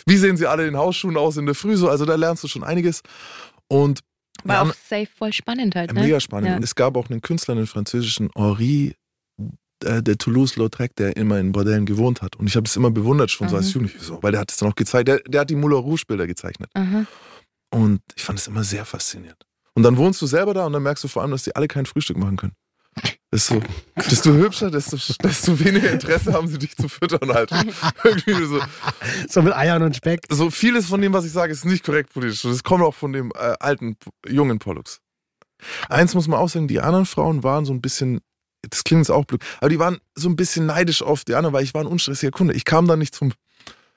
[0.06, 2.48] wie sehen sie alle in Hausschuhen aus in der Früh, so, also da lernst du
[2.48, 3.02] schon einiges.
[3.68, 4.00] Und
[4.44, 6.02] war auch safe voll spannend halt, ne?
[6.02, 6.50] Mega spannend.
[6.50, 6.58] Ja.
[6.58, 8.94] Es gab auch einen Künstler, einen französischen Henri
[9.84, 12.36] äh, der Toulouse-Lautrec, der immer in Bordellen gewohnt hat.
[12.36, 13.50] Und ich habe das immer bewundert, schon mhm.
[13.50, 15.08] so als Jugendlicher, so, weil der hat es dann auch gezeigt.
[15.08, 16.70] Der, der hat die Moulin Rouge-Bilder gezeichnet.
[16.76, 17.06] Mhm.
[17.70, 19.44] Und ich fand es immer sehr faszinierend.
[19.74, 21.68] Und dann wohnst du selber da und dann merkst du vor allem, dass die alle
[21.68, 22.54] kein Frühstück machen können.
[23.30, 23.60] Desto,
[24.10, 27.50] desto hübscher, desto, desto weniger Interesse haben sie dich zu füttern halt.
[28.04, 28.60] Irgendwie so.
[29.28, 30.20] so mit Eiern und Speck.
[30.30, 32.42] So vieles von dem, was ich sage, ist nicht korrekt politisch.
[32.42, 35.00] Das kommt auch von dem äh, alten, jungen Pollux.
[35.88, 38.20] Eins muss man auch sagen, die anderen Frauen waren so ein bisschen,
[38.62, 41.52] das klingt jetzt auch blöd, aber die waren so ein bisschen neidisch auf die anderen,
[41.52, 42.54] weil ich war ein unstressiger Kunde.
[42.54, 43.32] Ich kam da nicht zum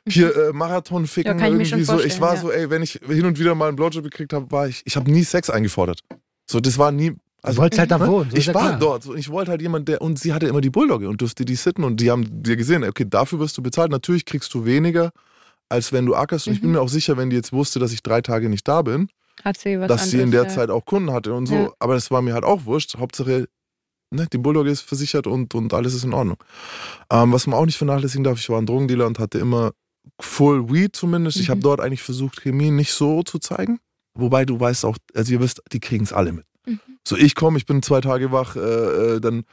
[0.07, 1.99] hier äh, Marathon ficken ja, irgendwie so.
[1.99, 2.41] Ich war ja.
[2.41, 4.95] so, ey, wenn ich hin und wieder mal einen Blowjob gekriegt habe, war ich, ich
[4.95, 6.01] habe nie Sex eingefordert.
[6.49, 8.07] So, das war nie, also, du wolltest halt da ne?
[8.07, 8.29] wohnen.
[8.29, 8.79] So ich war klar.
[8.79, 9.05] dort.
[9.17, 10.01] Ich wollte halt jemand, der.
[10.01, 12.83] Und sie hatte immer die Bulldogge und durfte die sitten und die haben dir gesehen,
[12.83, 13.91] okay, dafür wirst du bezahlt.
[13.91, 15.11] Natürlich kriegst du weniger,
[15.69, 16.47] als wenn du ackerst.
[16.47, 16.55] Und mhm.
[16.55, 16.75] ich bin mhm.
[16.75, 19.09] mir auch sicher, wenn die jetzt wusste, dass ich drei Tage nicht da bin,
[19.57, 20.49] sie dass anderes, sie in der ja.
[20.49, 21.55] Zeit auch Kunden hatte und so.
[21.55, 21.71] Ja.
[21.79, 22.97] Aber das war mir halt auch wurscht.
[22.97, 23.47] Hauptsache,
[24.11, 26.37] ne, die Bulldogge ist versichert und, und alles ist in Ordnung.
[27.11, 29.71] Ähm, was man auch nicht vernachlässigen darf, ich war ein Drogendealer und hatte immer
[30.19, 31.37] Full Weed zumindest.
[31.37, 31.43] Mhm.
[31.43, 33.79] Ich habe dort eigentlich versucht, Chemie nicht so zu zeigen.
[34.13, 36.45] Wobei du weißt auch, also ihr wisst, die kriegen es alle mit.
[37.07, 38.59] So, ich komme, ich bin zwei Tage wach, äh,
[39.15, 39.43] äh, dann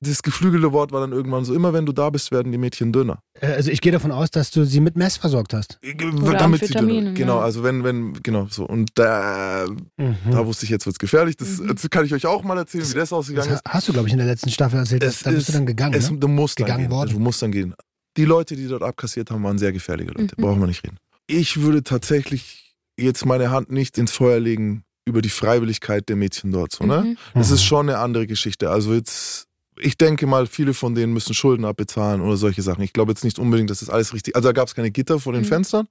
[0.00, 2.92] das geflügelte Wort war dann irgendwann so, immer wenn du da bist, werden die Mädchen
[2.92, 3.20] dünner.
[3.40, 5.78] Äh, also ich gehe davon aus, dass du sie mit Mess versorgt hast.
[5.82, 7.12] Äh, Oder Damit sie dünner.
[7.12, 8.64] Genau, also wenn, wenn, genau so.
[8.66, 10.16] Und da, mhm.
[10.30, 11.36] da wusste ich, jetzt wird es gefährlich.
[11.36, 11.74] Das, mhm.
[11.74, 13.64] das, kann ich euch auch mal erzählen, das, wie das ausgegangen das ist.
[13.66, 15.02] Hast du, glaube ich, in der letzten Staffel erzählt.
[15.02, 15.94] Es da bist du dann gegangen.
[15.94, 16.18] Es, ne?
[16.18, 16.96] Du musst gegangen dann gehen.
[16.96, 17.10] Worden.
[17.10, 17.74] Du musst dann gehen.
[18.16, 20.34] Die Leute, die dort abkassiert haben, waren sehr gefährliche Leute.
[20.36, 20.42] Mhm.
[20.42, 20.98] Brauchen wir nicht reden.
[21.26, 26.52] Ich würde tatsächlich jetzt meine Hand nicht ins Feuer legen über die Freiwilligkeit der Mädchen
[26.52, 26.72] dort.
[26.72, 27.02] So, ne?
[27.02, 27.16] Mhm.
[27.34, 28.70] Das ist schon eine andere Geschichte.
[28.70, 29.46] Also jetzt,
[29.78, 32.82] ich denke mal, viele von denen müssen Schulden abbezahlen oder solche Sachen.
[32.82, 34.34] Ich glaube jetzt nicht unbedingt, dass das alles richtig.
[34.34, 35.48] Also da gab es keine Gitter vor den mhm.
[35.48, 35.88] Fenstern,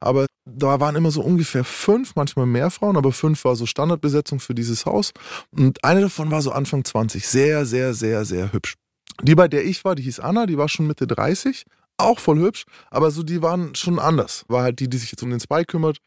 [0.00, 4.40] aber da waren immer so ungefähr fünf, manchmal mehr Frauen, aber fünf war so Standardbesetzung
[4.40, 5.12] für dieses Haus.
[5.50, 8.74] Und eine davon war so Anfang 20, sehr, sehr, sehr, sehr hübsch.
[9.22, 11.64] Die, bei der ich war, die hieß Anna, die war schon Mitte 30,
[11.98, 14.44] auch voll hübsch, aber so die waren schon anders.
[14.48, 15.98] War halt die, die sich jetzt um den Spy kümmert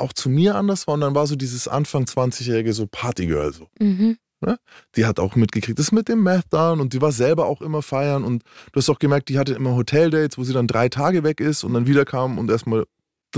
[0.00, 0.94] auch zu mir anders war.
[0.94, 3.68] Und dann war so dieses Anfang 20-jährige so Partygirl so.
[3.78, 4.16] Mhm.
[4.42, 4.58] Ne?
[4.96, 7.82] Die hat auch mitgekriegt, das mit dem Meth dann und die war selber auch immer
[7.82, 11.22] feiern und du hast auch gemerkt, die hatte immer Hoteldates, wo sie dann drei Tage
[11.24, 12.86] weg ist und dann wieder kam und erstmal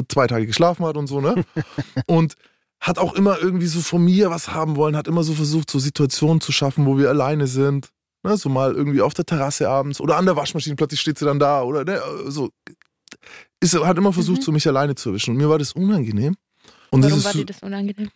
[0.09, 1.45] zwei Tage geschlafen hat und so, ne?
[2.07, 2.37] und
[2.81, 5.79] hat auch immer irgendwie so von mir was haben wollen, hat immer so versucht, so
[5.79, 7.91] Situationen zu schaffen, wo wir alleine sind.
[8.25, 8.37] Ne?
[8.37, 11.39] So mal irgendwie auf der Terrasse abends oder an der Waschmaschine, plötzlich steht sie dann
[11.39, 12.01] da oder ne?
[12.27, 12.51] so.
[13.61, 14.45] Ist, hat immer versucht, mhm.
[14.45, 15.33] so mich alleine zu erwischen.
[15.33, 16.35] Und mir war das unangenehm.
[16.93, 18.11] Und Warum war dir das unangenehm?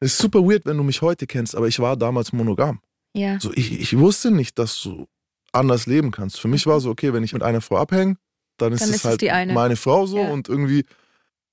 [0.00, 2.80] Es ist super weird, wenn du mich heute kennst, aber ich war damals monogam.
[3.14, 3.38] Ja.
[3.40, 5.06] So, ich, ich wusste nicht, dass du
[5.52, 6.40] anders leben kannst.
[6.40, 8.16] Für mich war so, okay, wenn ich mit einer Frau abhänge,
[8.58, 9.22] dann ist dann es ist halt
[9.54, 10.30] meine Frau so ja.
[10.30, 10.84] und irgendwie,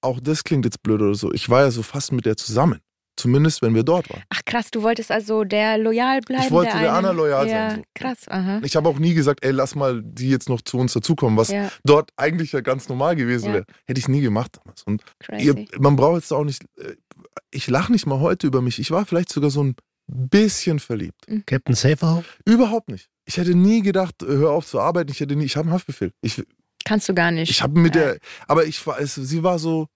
[0.02, 1.32] auch das klingt jetzt blöd oder so.
[1.32, 2.80] Ich war ja so fast mit der zusammen.
[3.16, 4.24] Zumindest, wenn wir dort waren.
[4.30, 6.46] Ach krass, du wolltest also der loyal bleiben?
[6.46, 7.80] Ich wollte der, der Anna loyal ja, sein.
[7.80, 7.84] So.
[7.94, 8.60] Krass, aha.
[8.64, 11.50] Ich habe auch nie gesagt, ey, lass mal die jetzt noch zu uns dazukommen, was
[11.50, 11.72] ja.
[11.84, 13.54] dort eigentlich ja ganz normal gewesen ja.
[13.54, 13.66] wäre.
[13.86, 14.84] Hätte ich nie gemacht damals.
[14.84, 15.04] Und
[15.38, 16.96] ihr, man braucht jetzt auch nicht, äh,
[17.52, 18.80] ich lache nicht mal heute über mich.
[18.80, 19.76] Ich war vielleicht sogar so ein
[20.08, 21.28] bisschen verliebt.
[21.28, 21.46] Mhm.
[21.46, 22.24] Captain Safer?
[22.46, 23.10] Überhaupt nicht.
[23.26, 25.12] Ich hätte nie gedacht, äh, hör auf zu arbeiten.
[25.12, 26.12] Ich hätte nie, ich habe einen Haftbefehl.
[26.22, 26.42] Ich,
[26.84, 27.50] Kannst du gar nicht.
[27.50, 29.88] Ich habe mit der, aber ich war, es, sie war so,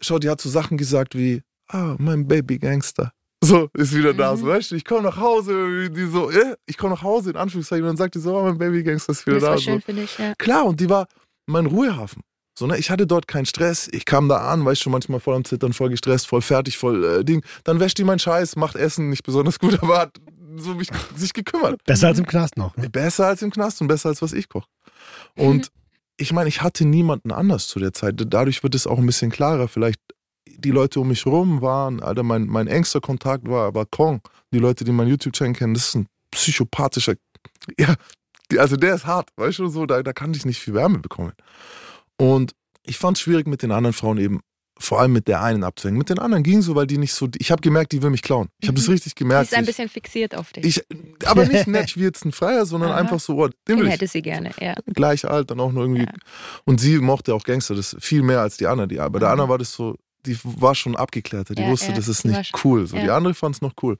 [0.00, 3.12] schau, die hat so Sachen gesagt wie, ah, mein Baby Gangster.
[3.44, 4.40] So, ist wieder da, mhm.
[4.40, 7.36] so, weißt du, ich komme nach Hause, die so, äh, ich komme nach Hause, in
[7.36, 9.50] Anführungszeichen, und dann sagt die so, oh, mein Baby Gangster ist wieder das da.
[9.50, 9.80] War schön so.
[9.80, 10.34] für dich, ja.
[10.36, 11.06] Klar, und die war
[11.46, 12.22] mein Ruhehafen.
[12.58, 13.88] So, ne, ich hatte dort keinen Stress.
[13.92, 17.04] Ich kam da an, weißt schon manchmal voll am Zittern, voll gestresst, voll fertig, voll
[17.04, 17.44] äh, Ding.
[17.64, 20.16] Dann wäscht die mein Scheiß, macht Essen, nicht besonders gut, aber hat
[20.56, 21.84] so mich, sich gekümmert.
[21.84, 22.74] Besser als im Knast noch.
[22.76, 22.88] Ne?
[22.88, 24.66] Besser als im Knast und besser als was ich koche.
[25.36, 25.70] Und
[26.16, 28.14] ich meine, ich hatte niemanden anders zu der Zeit.
[28.16, 29.68] Dadurch wird es auch ein bisschen klarer.
[29.68, 30.00] Vielleicht
[30.58, 34.20] die Leute um mich rum waren, Alter, mein, mein engster Kontakt war, war Kong.
[34.52, 37.14] Die Leute, die meinen YouTube-Channel kennen, das ist ein psychopathischer,
[37.78, 37.94] ja,
[38.58, 41.32] also der ist hart, weißt du, so, da, da kann ich nicht viel Wärme bekommen.
[42.18, 42.52] Und
[42.84, 44.40] ich fand es schwierig mit den anderen Frauen eben
[44.78, 45.96] vor allem mit der einen abzuhängen.
[45.96, 47.28] Mit den anderen ging so, weil die nicht so.
[47.38, 48.48] Ich habe gemerkt, die will mich klauen.
[48.60, 49.50] Ich habe das richtig Sie gemerkt.
[49.50, 50.66] ist ein Ich- bisschen fixiert auf dich.
[50.66, 52.98] ich, aber nicht nett wie jetzt ein Freier, sondern Aha.
[52.98, 54.74] einfach so, oh, den Den hätte sie gerne, ja.
[54.94, 56.02] Gleich alt, dann auch noch irgendwie.
[56.02, 56.12] Ja.
[56.66, 58.86] Und sie mochte auch Gangster, das viel mehr als die andere.
[58.86, 59.32] Die, bei der Mhm.
[59.32, 61.54] anderen war das so, die war schon abgeklärter.
[61.54, 62.86] Die Ja, wusste, ja, das ist die nicht cool.
[62.86, 63.16] So, Die ja.
[63.16, 63.98] andere fand es noch cool.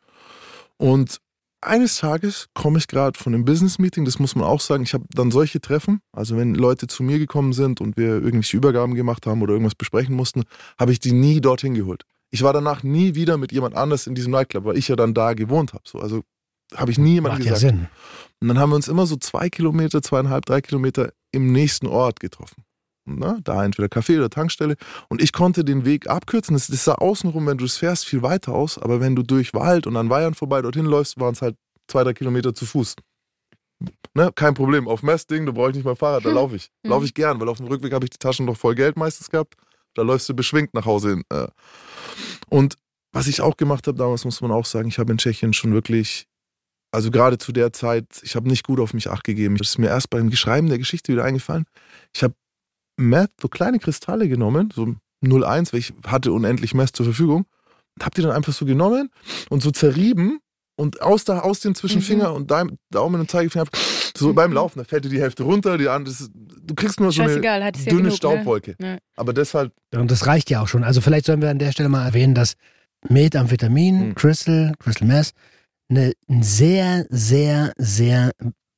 [0.77, 1.21] Und
[1.61, 4.83] eines Tages komme ich gerade von einem Business-Meeting, das muss man auch sagen.
[4.85, 8.57] Ich habe dann solche Treffen, also wenn Leute zu mir gekommen sind und wir irgendwelche
[8.57, 10.45] Übergaben gemacht haben oder irgendwas besprechen mussten,
[10.79, 12.05] habe ich die nie dorthin geholt.
[12.31, 15.15] Ich war danach nie wieder mit jemand anders in diesem Nightclub, weil ich ja dann
[15.15, 15.85] da gewohnt habe.
[15.87, 16.23] So, also
[16.75, 17.77] habe ich nie jemandem Macht ja gesagt.
[17.77, 17.89] Sinn.
[18.41, 22.21] Und dann haben wir uns immer so zwei Kilometer, zweieinhalb, drei Kilometer im nächsten Ort
[22.21, 22.65] getroffen.
[23.09, 24.77] Na, da entweder Café oder Tankstelle.
[25.09, 26.55] Und ich konnte den Weg abkürzen.
[26.55, 28.79] Das, das sah außenrum, wenn du es fährst, viel weiter aus.
[28.79, 32.03] Aber wenn du durch Wald und an Weihern vorbei dorthin läufst, waren es halt zwei,
[32.03, 32.97] drei Kilometer zu Fuß.
[34.14, 34.88] Ne, kein Problem.
[34.88, 36.35] Auf Messding, da brauche ich nicht mein Fahrrad, da Hm.
[36.35, 36.71] laufe ich.
[36.85, 39.31] Laufe ich gern, weil auf dem Rückweg habe ich die Taschen noch voll Geld meistens
[39.31, 39.55] gehabt.
[39.95, 41.23] Da läufst du beschwingt nach Hause hin.
[41.31, 41.47] Äh.
[42.49, 42.77] Und
[43.12, 45.73] was ich auch gemacht habe damals, muss man auch sagen, ich habe in Tschechien schon
[45.73, 46.27] wirklich
[46.92, 49.57] also gerade zu der Zeit, ich habe nicht gut auf mich acht gegeben.
[49.59, 51.66] Das ist mir erst beim Schreiben der Geschichte wieder eingefallen.
[52.14, 52.35] Ich habe
[52.96, 57.46] Meth, so kleine Kristalle genommen, so 0,1, weil ich hatte unendlich Meth zur Verfügung.
[57.98, 59.11] Und habe die dann einfach so genommen
[59.48, 60.40] und so zerrieben
[60.78, 62.02] und aus, da, aus dem zwischen Mhm.
[62.02, 63.64] Finger und Daim, Daumen und Zeigefinger
[64.16, 67.12] so beim Laufen, da fällt dir die Hälfte runter, die andere, das, du kriegst nur
[67.12, 68.11] so eine ja dünne genug, ne?
[68.12, 68.76] Staubwolke.
[68.80, 68.98] Ja.
[69.16, 70.85] Aber deshalb, Und das reicht ja auch schon.
[70.85, 72.54] Also vielleicht sollen wir an der Stelle mal erwähnen, dass
[73.09, 74.14] Methamphetamin, Mhm.
[74.14, 75.32] Crystal, Crystal Meth,
[75.88, 78.32] eine, ein sehr, sehr, sehr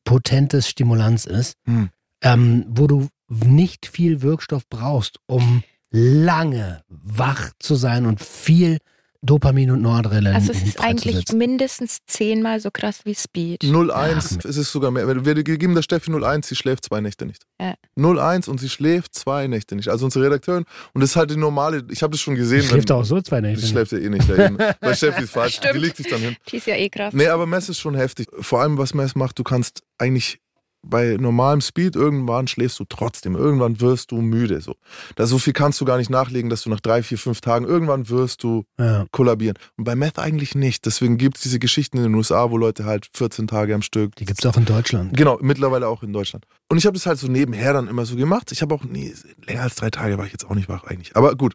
[0.04, 1.90] potentes Stimulanz ist, Mhm.
[2.22, 8.78] ähm, wo du nicht viel Wirkstoff brauchst, um lange wach zu sein und viel
[9.20, 13.64] Dopamin und Noradrenalin Also es ist eigentlich mindestens zehnmal so krass wie Speed.
[13.64, 14.48] 0,1 Ja.
[14.48, 15.08] ist es sogar mehr.
[15.24, 17.42] Wir geben der Steffi 0,1, sie schläft zwei Nächte nicht.
[17.60, 17.74] Ja.
[17.98, 19.88] 0,1 und sie schläft zwei Nächte nicht.
[19.88, 20.64] Also unsere Redakteurin.
[20.94, 22.62] Und das ist halt die normale, ich habe das schon gesehen.
[22.62, 23.66] Schläft wenn- auch so zwei Die Nächte.
[23.66, 24.30] schläft ja eh nicht.
[24.30, 24.56] Da eben.
[24.80, 25.82] Weil Steffi ist falsch, die Stimmt.
[25.82, 26.36] legt sich dann hin.
[26.52, 27.12] Die ist ja eh krass.
[27.12, 28.28] Nee, aber Mess ist schon heftig.
[28.38, 30.38] Vor allem, was Mess macht, du kannst eigentlich
[30.82, 33.34] bei normalem Speed irgendwann schläfst du trotzdem.
[33.34, 34.60] Irgendwann wirst du müde.
[34.60, 34.76] So.
[35.16, 37.64] Da so viel kannst du gar nicht nachlegen, dass du nach drei, vier, fünf Tagen
[37.66, 39.06] irgendwann wirst du Ja.
[39.10, 39.58] kollabieren.
[39.76, 40.86] Und bei Meth eigentlich nicht.
[40.86, 44.14] Deswegen gibt es diese Geschichten in den USA, wo Leute halt 14 Tage am Stück.
[44.16, 45.16] Die gibt es auch in Deutschland.
[45.16, 46.46] Genau, mittlerweile auch in Deutschland.
[46.68, 48.52] Und ich habe das halt so nebenher dann immer so gemacht.
[48.52, 49.12] Ich habe auch nie,
[49.46, 51.16] länger als drei Tage war ich jetzt auch nicht wach eigentlich.
[51.16, 51.54] Aber gut.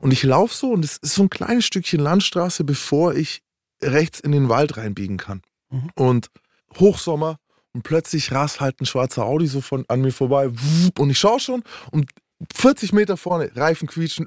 [0.00, 3.42] Und ich laufe so und es ist so ein kleines Stückchen Landstraße, bevor ich
[3.82, 5.42] rechts in den Wald reinbiegen kann.
[5.70, 5.90] Mhm.
[5.94, 6.30] Und
[6.78, 7.38] Hochsommer
[7.78, 10.50] und plötzlich rast halt ein schwarzer Audi so von an mir vorbei.
[10.98, 11.62] Und ich schaue schon
[11.92, 12.10] und
[12.56, 14.26] 40 Meter vorne, Reifen quietschen.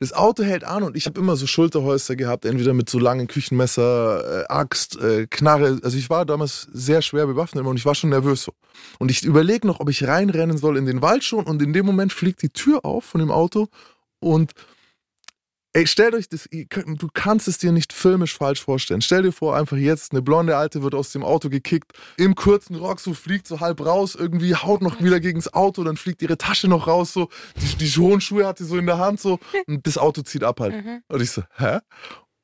[0.00, 3.28] Das Auto hält an und ich habe immer so Schulterholster gehabt, entweder mit so langen
[3.28, 5.78] Küchenmesser, äh, Axt, äh, Knarre.
[5.84, 8.52] Also ich war damals sehr schwer bewaffnet und ich war schon nervös so.
[8.98, 11.86] Und ich überlege noch, ob ich reinrennen soll in den Wald schon und in dem
[11.86, 13.68] Moment fliegt die Tür auf von dem Auto
[14.18, 14.54] und
[15.74, 19.02] Ey, stellt euch das, du kannst es dir nicht filmisch falsch vorstellen.
[19.02, 22.74] Stell dir vor, einfach jetzt, eine blonde Alte wird aus dem Auto gekickt, im kurzen
[22.74, 26.22] Rock so fliegt so halb raus, irgendwie haut noch wieder gegen das Auto, dann fliegt
[26.22, 29.20] ihre Tasche noch raus, so, die, die hohen Schuhe hat sie so in der Hand,
[29.20, 30.84] so, und das Auto zieht ab halt.
[30.84, 31.02] Mhm.
[31.06, 31.78] Und ich so, hä?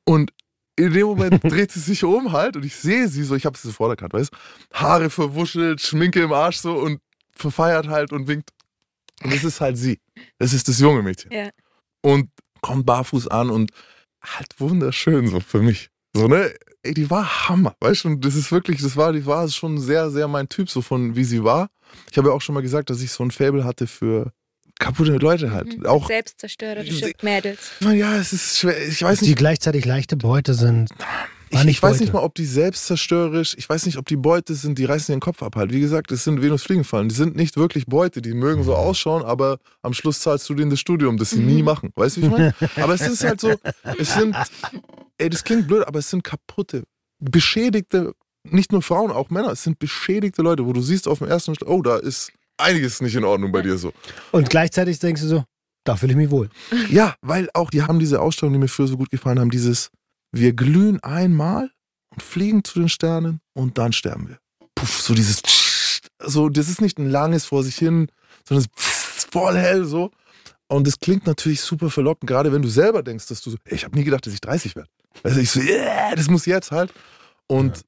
[0.05, 0.31] Und
[0.75, 3.57] in dem Moment dreht sie sich um halt und ich sehe sie so, ich habe
[3.57, 4.37] sie sofort erkannt, weißt du?
[4.77, 8.51] Haare verwuschelt, Schminke im Arsch so und verfeiert halt und winkt.
[9.23, 9.99] Und es ist halt sie.
[10.37, 11.31] Es ist das junge Mädchen.
[11.31, 11.49] Ja.
[12.01, 12.29] Und
[12.61, 13.71] kommt barfuß an und
[14.21, 15.89] halt wunderschön so für mich.
[16.15, 16.53] So, ne?
[16.83, 18.09] Ey, die war Hammer, weißt du?
[18.09, 21.15] Und das ist wirklich, das war, die war schon sehr, sehr mein Typ, so von
[21.15, 21.69] wie sie war.
[22.11, 24.31] Ich habe ja auch schon mal gesagt, dass ich so ein Faible hatte für
[24.79, 25.79] kaputte Leute halt.
[25.79, 25.85] Mhm.
[25.85, 27.71] Auch, Selbstzerstörerische Mädels.
[27.81, 28.87] ja, es ist schwer.
[28.87, 30.89] Ich weiß die nicht, gleichzeitig leichte Beute sind.
[31.63, 34.77] Ich, ich weiß nicht mal, ob die selbstzerstörerisch, ich weiß nicht, ob die Beute sind,
[34.77, 35.71] die reißen ihren Kopf ab halt.
[35.71, 37.09] Wie gesagt, es sind Venusfliegenfallen.
[37.09, 40.71] Die sind nicht wirklich Beute, die mögen so ausschauen, aber am Schluss zahlst du denen
[40.71, 41.91] das Studium, das sie nie machen.
[41.95, 42.55] Weißt du, wie ich meine?
[42.75, 43.53] Aber es ist halt so,
[43.97, 44.35] es sind,
[45.17, 46.83] ey, das klingt blöd, aber es sind kaputte,
[47.19, 48.13] beschädigte,
[48.43, 51.55] nicht nur Frauen, auch Männer, es sind beschädigte Leute, wo du siehst auf dem ersten
[51.65, 53.91] oh, da ist einiges nicht in Ordnung bei dir so.
[54.31, 55.43] Und gleichzeitig denkst du so,
[55.83, 56.49] da fühle ich mich wohl.
[56.89, 59.91] Ja, weil auch die haben diese Ausstellung, die mir früher so gut gefallen haben, dieses,
[60.35, 61.71] wir glühen einmal
[62.09, 64.39] und fliegen zu den Sternen und dann sterben wir.
[64.75, 65.41] Puff, so dieses,
[66.21, 68.09] so, das ist nicht ein langes vor sich hin,
[68.47, 70.11] sondern es ist voll hell so.
[70.67, 73.85] Und das klingt natürlich super verlockend, gerade wenn du selber denkst, dass du so, ich
[73.85, 74.89] habe nie gedacht, dass ich 30 werde.
[75.23, 76.91] Also ich so, yeah, das muss jetzt halt.
[77.47, 77.83] Und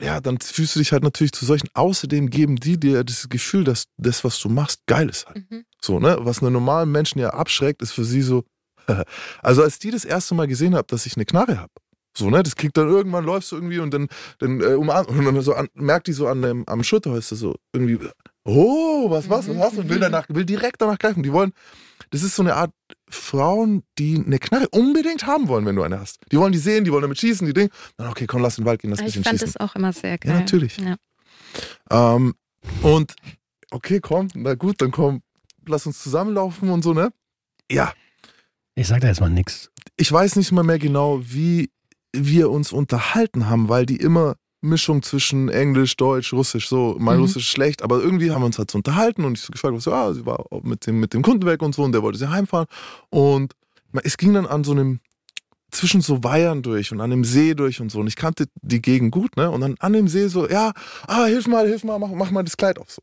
[0.00, 0.20] ja.
[0.20, 1.68] dann fühlst du dich halt natürlich zu solchen.
[1.74, 5.48] Außerdem geben die dir das Gefühl, dass das, was du machst, geil ist halt.
[5.50, 5.64] Mhm.
[5.80, 6.16] So, ne?
[6.20, 8.44] Was einen normalen Menschen ja abschreckt, ist für sie so.
[9.42, 11.72] also als die das erste Mal gesehen haben, dass ich eine Knarre habe.
[12.16, 12.42] So, ne?
[12.42, 15.54] Das kriegt dann irgendwann, läufst du irgendwie und dann, dann äh, umarmt und dann so
[15.54, 17.98] an, merkt die so an dem, am Schulterholster so irgendwie,
[18.44, 19.48] Oh, was was?
[19.48, 19.88] Was hast du?
[19.88, 21.22] Will danach, will direkt danach greifen.
[21.22, 21.52] Die wollen,
[22.10, 22.72] das ist so eine Art
[23.08, 26.18] Frauen, die eine Knarre unbedingt haben wollen, wenn du eine hast.
[26.32, 27.70] Die wollen die sehen, die wollen damit schießen, die Ding.
[27.96, 29.54] Dann okay, komm, lass in den Wald gehen, lass ein Ich bisschen fand schießen.
[29.58, 30.32] das auch immer sehr geil.
[30.32, 30.76] Ja, natürlich.
[30.78, 30.96] Ja.
[31.90, 32.34] Ähm,
[32.82, 33.14] und
[33.70, 35.22] okay, komm, na gut, dann komm,
[35.66, 37.12] lass uns zusammenlaufen und so, ne?
[37.70, 37.92] Ja,
[38.74, 39.70] Ich sag da jetzt mal nix.
[39.96, 41.70] ich weiß nicht mal mehr genau, wie
[42.14, 47.22] wir uns unterhalten haben, weil die immer Mischung zwischen Englisch, Deutsch, Russisch, so, mein Mhm.
[47.22, 49.74] Russisch ist schlecht, aber irgendwie haben wir uns halt so unterhalten und ich so gefragt,
[49.74, 52.18] was, ja, sie war mit dem, mit dem Kunden weg und so und der wollte
[52.18, 52.66] sie heimfahren
[53.10, 53.54] und
[54.04, 55.00] es ging dann an so einem,
[55.72, 58.80] zwischen so Weihern durch und an dem See durch und so und ich kannte die
[58.80, 60.72] Gegend gut, ne, und dann an dem See so, ja,
[61.08, 63.02] ah, hilf mal, hilf mal, mach, mach mal das Kleid auf, so.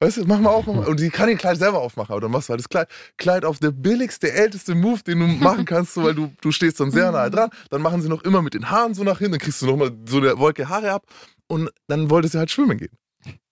[0.00, 0.86] Weißt du, mach mal auf, mach mal.
[0.86, 3.44] Und die kann den Kleid selber aufmachen, aber dann machst du halt das Kleid, Kleid
[3.46, 6.90] auf, der billigste, älteste Move, den du machen kannst, so, weil du, du stehst dann
[6.90, 7.48] sehr nahe dran.
[7.70, 9.92] Dann machen sie noch immer mit den Haaren so nach hinten, dann kriegst du nochmal
[10.06, 11.06] so eine Wolke Haare ab
[11.46, 12.96] und dann wollte sie halt schwimmen gehen.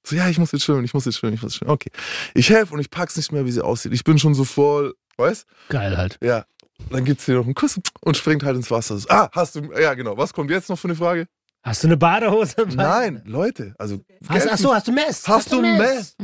[0.07, 1.71] So, ja, ich muss jetzt schwimmen, ich muss jetzt schwimmen, ich muss jetzt schwimmen.
[1.71, 1.91] Okay.
[2.35, 3.95] Ich helfe und ich pack's nicht mehr, wie sie aussieht.
[3.95, 6.19] Ich bin schon so voll, weißt Geil halt.
[6.23, 6.45] Ja.
[6.91, 8.99] Dann gibt's hier noch einen Kuss und springt halt ins Wasser.
[9.09, 11.27] Ah, hast du, ja genau, was kommt jetzt noch für eine Frage?
[11.67, 12.55] Hast du eine Badehose?
[12.75, 13.99] Nein, Leute, also.
[14.29, 15.27] Hast, ach so, hast du Mess?
[15.27, 16.15] Hast du Mess?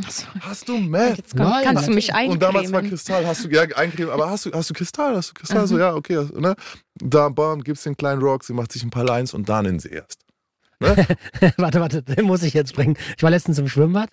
[0.40, 1.16] Hast du Mess?
[1.16, 2.90] jetzt komm, Nein, kannst du mich Und damals war eincremen.
[2.90, 5.66] Kristall, hast du, ja, eincremen, aber hast du, hast du Kristall, hast du Kristall, Mhm.
[5.66, 6.54] so, ja, okay, ne?
[7.02, 9.78] Da, bam, gibt's den kleinen Rock, sie macht sich ein paar Lines und dann in
[9.78, 10.20] sie erst.
[11.56, 12.96] warte, warte, den muss ich jetzt bringen.
[13.16, 14.10] Ich war letztens im Schwimmbad,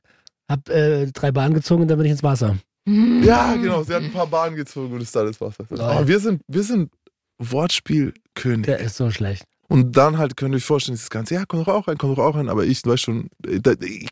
[0.50, 2.58] hab äh, drei Bahnen gezogen und dann bin ich ins Wasser.
[2.86, 5.66] Ja, genau, sie hat ein paar Bahnen gezogen und ist da das Wasser.
[5.78, 6.90] Aber wir sind, wir sind
[7.38, 8.66] Wortspielkönig.
[8.66, 9.44] Der ist so schlecht.
[9.70, 12.16] Und dann halt könnt ihr euch vorstellen, dieses Ganze, ja, komm doch auch rein, komm
[12.16, 14.08] doch auch rein, aber ich weiß schon, äh, da- ich,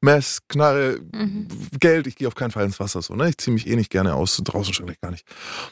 [0.00, 1.48] Mess, Knarre, Mhm.
[1.78, 3.28] Geld, ich gehe auf keinen Fall ins Wasser so, ne?
[3.28, 5.26] Ich ziehe mich eh nicht gerne aus, draußen schon gar nicht.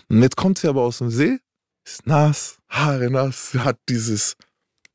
[0.09, 1.38] Und jetzt kommt sie aber aus dem See,
[1.85, 4.37] ist nass, Haare nass, hat dieses,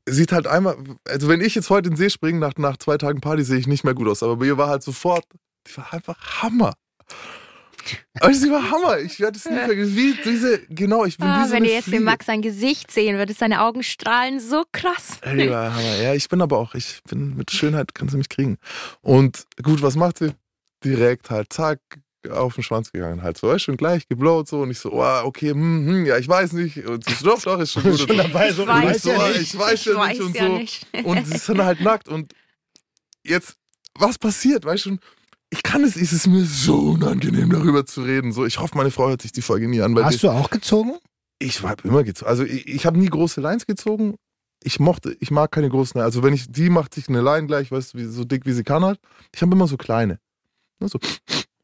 [0.08, 0.76] sieht halt einmal,
[1.06, 3.58] also wenn ich jetzt heute in den See springe, nach, nach zwei Tagen Party, sehe
[3.58, 5.24] ich nicht mehr gut aus, aber bei ihr war halt sofort,
[5.66, 6.72] die war einfach Hammer.
[8.20, 11.30] Also sie war Hammer, ich werde es nie vergessen, wie diese, genau, ich bin wie
[11.30, 12.02] Ah, so wenn ihr jetzt den.
[12.04, 15.18] Max sein Gesicht sehen würdet, seine Augen strahlen so krass.
[15.22, 15.96] Ey, war Hammer.
[16.02, 18.58] Ja, ich bin aber auch, ich bin mit Schönheit kannst du mich kriegen.
[19.00, 20.32] Und gut, was macht sie?
[20.84, 21.80] Direkt halt, zack,
[22.28, 23.38] auf den Schwanz gegangen halt.
[23.38, 26.18] So, weißt du, schon gleich geblowt so und ich so, oh, okay, hm, hm, ja,
[26.18, 26.84] ich weiß nicht.
[26.84, 27.98] Und sie so, doch, doch, ist schon gut.
[27.98, 29.40] Schon dabei, so, Ich weiß Und weiß so, ja nicht.
[29.40, 30.58] Ich weiß ja nicht und ja so.
[30.58, 30.86] nicht.
[31.04, 32.32] Und sie ist dann halt nackt und
[33.24, 33.56] jetzt,
[33.94, 34.96] was passiert, weißt du?
[35.52, 38.32] Ich kann es, es ist mir so unangenehm, darüber zu reden.
[38.32, 39.94] So, ich hoffe, meine Frau hört sich die Folge nie an.
[39.96, 40.92] Weil Hast du auch gezogen?
[41.40, 42.28] ich habe immer gezogen.
[42.30, 44.14] Also ich, ich habe nie große Lines gezogen.
[44.62, 46.14] Ich mochte, ich mag keine großen Lines.
[46.14, 48.62] Also wenn ich, die macht sich eine Line gleich, weißt du, so dick wie sie
[48.62, 49.00] kann halt.
[49.34, 50.18] Ich habe immer so kleine.
[50.80, 50.98] Ne, So,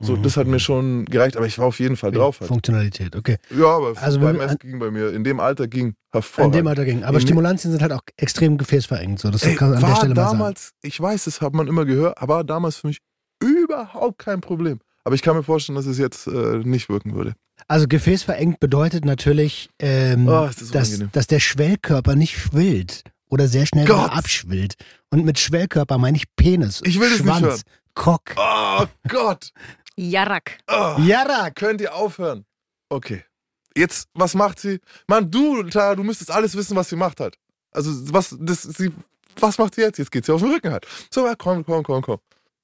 [0.00, 0.22] so Mhm.
[0.22, 2.48] das hat mir schon gereicht, aber ich war auf jeden Fall drauf halt.
[2.48, 3.36] Funktionalität, okay.
[3.56, 6.54] Ja, aber Also beim Essen ging bei mir, in dem Alter ging hervorragend.
[6.56, 7.04] dem Alter ging.
[7.04, 9.18] Aber In- Stimulantien sind halt auch extrem gefäßverengt.
[9.20, 9.30] So.
[9.30, 10.38] Das Ey, kann man an der Stelle mal sagen.
[10.38, 12.98] damals, ich weiß, das hat man immer gehört, aber damals für mich
[13.40, 14.80] überhaupt kein Problem.
[15.04, 17.34] Aber ich kann mir vorstellen, dass es jetzt äh, nicht wirken würde.
[17.68, 23.66] Also gefäßverengt bedeutet natürlich, ähm, Oh, das dass, dass der Schwellkörper nicht schwillt oder sehr
[23.66, 24.74] schnell abschwillt.
[25.10, 27.60] Und mit Schwellkörper meine ich Penis, Ich will das nicht Schwanz, hören.
[27.94, 28.34] Cock.
[28.36, 29.50] Oh Gott!
[29.96, 30.58] Jarak.
[30.68, 30.96] Oh.
[31.00, 31.56] Jarak!
[31.56, 32.44] Könnt ihr aufhören?
[32.90, 33.24] Okay.
[33.76, 34.80] Jetzt, was macht sie?
[35.06, 37.36] Mann, du, Tara, du müsstest alles wissen, was sie macht halt.
[37.72, 38.90] Also, was, das, sie,
[39.38, 39.98] was macht sie jetzt?
[39.98, 40.86] Jetzt geht sie auf den Rücken halt.
[41.10, 42.18] So, ja, komm, komm, komm, komm.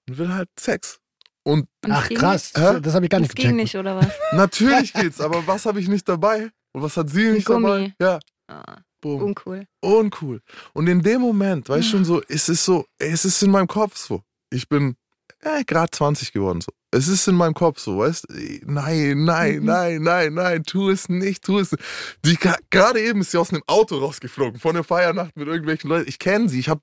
[0.08, 0.98] Und will halt Sex.
[1.44, 2.80] Und Und Ach ging krass, Hä?
[2.80, 3.30] das habe ich gar Nicht?
[3.30, 3.56] Das ging gecheckt.
[3.56, 4.08] nicht, oder was?
[4.32, 6.50] natürlich geht's, aber was habe ich nicht dabei?
[6.72, 7.66] Und was hat sie nicht Gummi.
[7.66, 7.94] dabei?
[8.00, 9.22] Ja, Ah, boom.
[9.22, 9.66] uncool.
[9.82, 10.40] Uncool.
[10.74, 13.66] Und in dem Moment, weißt du schon so, es ist so, es ist in meinem
[13.66, 14.22] Kopf so.
[14.50, 14.96] Ich bin
[15.40, 16.72] äh, gerade 20 geworden so.
[16.94, 18.35] Es ist in meinem Kopf so, weißt du?
[18.66, 19.64] Nein, nein, Mhm.
[19.64, 21.83] nein, nein, nein, tu es nicht, tu es nicht.
[22.24, 22.38] Die,
[22.70, 26.07] gerade eben ist sie aus einem Auto rausgeflogen, von der Feiernacht mit irgendwelchen Leuten.
[26.09, 26.83] Ich kenne sie, ich habe,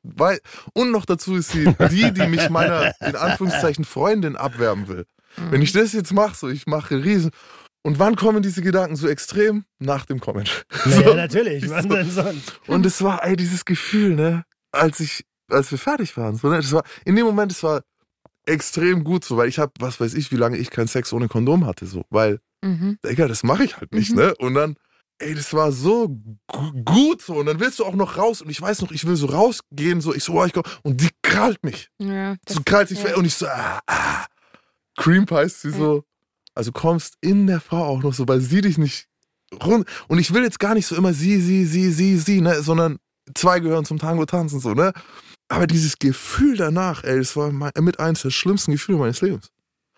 [0.74, 5.06] und noch dazu ist sie die, die mich meiner, in Anführungszeichen, Freundin abwerben will.
[5.52, 7.30] Wenn ich das jetzt mache, so, ich mache riesen.
[7.84, 9.63] Und wann kommen diese Gedanken so extrem?
[9.78, 10.65] Nach dem Comment.
[10.86, 11.69] Naja, natürlich.
[11.69, 12.60] Was denn sonst?
[12.67, 16.58] Und es war, ey, dieses Gefühl, ne, als ich, als wir fertig waren, so, ne,
[16.58, 17.84] das war, in dem Moment, es war
[18.49, 21.27] extrem gut so, weil ich habe, was weiß ich, wie lange ich keinen Sex ohne
[21.27, 22.97] Kondom hatte, so, weil, Mhm.
[23.05, 24.17] Digga, das mache ich halt nicht, Mhm.
[24.17, 24.75] ne, und dann,
[25.19, 26.09] ey, das war so
[26.47, 29.05] gu- gut so, und dann willst du auch noch raus, und ich weiß noch, ich
[29.07, 32.59] will so rausgehen, so, ich so, oh, ich komm, und die krallt mich, Ja, so
[32.65, 33.15] krallt sich, ja.
[33.15, 34.25] und ich so, ah, ah.
[34.97, 36.03] Cream heißt sie so,
[36.55, 39.07] also kommst in der Frau auch noch so, weil sie dich nicht
[39.63, 42.62] rund, und ich will jetzt gar nicht so immer sie, sie, sie, sie, sie, ne,
[42.62, 42.97] sondern
[43.33, 44.91] zwei gehören zum Tango tanzen, so, ne?
[45.49, 49.49] Aber dieses Gefühl danach, ey, das war mein, mit eins der schlimmsten Gefühle meines Lebens.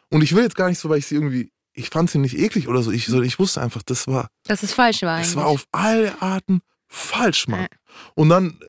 [0.09, 2.37] Und ich will jetzt gar nicht so, weil ich sie irgendwie, ich fand sie nicht
[2.37, 5.27] eklig oder so, ich, sondern ich wusste einfach, das war, dass es falsch war das
[5.27, 5.35] eigentlich.
[5.35, 7.61] war auf alle Arten falsch, Mann.
[7.61, 7.67] Ja.
[8.15, 8.59] Und dann,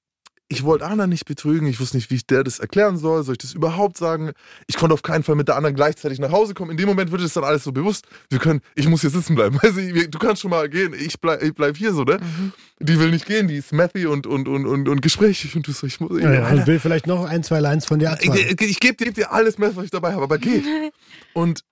[0.52, 3.32] ich wollte Anna nicht betrügen, ich wusste nicht, wie ich der das erklären soll, soll
[3.32, 4.32] ich das überhaupt sagen?
[4.66, 6.70] Ich konnte auf keinen Fall mit der anderen gleichzeitig nach Hause kommen.
[6.70, 9.34] In dem Moment wird es dann alles so bewusst, wir können, ich muss hier sitzen
[9.34, 9.58] bleiben.
[9.72, 12.18] Also, du kannst schon mal gehen, ich bleib, ich bleib hier so, ne?
[12.20, 12.52] Mhm.
[12.80, 15.54] Die will nicht gehen, die ist Matthew und, und, und, und, und Gespräch.
[15.54, 18.00] Und du so, ich muss, ja, ja, und will vielleicht noch ein, zwei Lines von
[18.00, 18.36] dir abfangen.
[18.36, 20.62] Ich, ich, ich gebe dir alles Meth, was ich dabei habe, aber geh.
[21.32, 21.62] und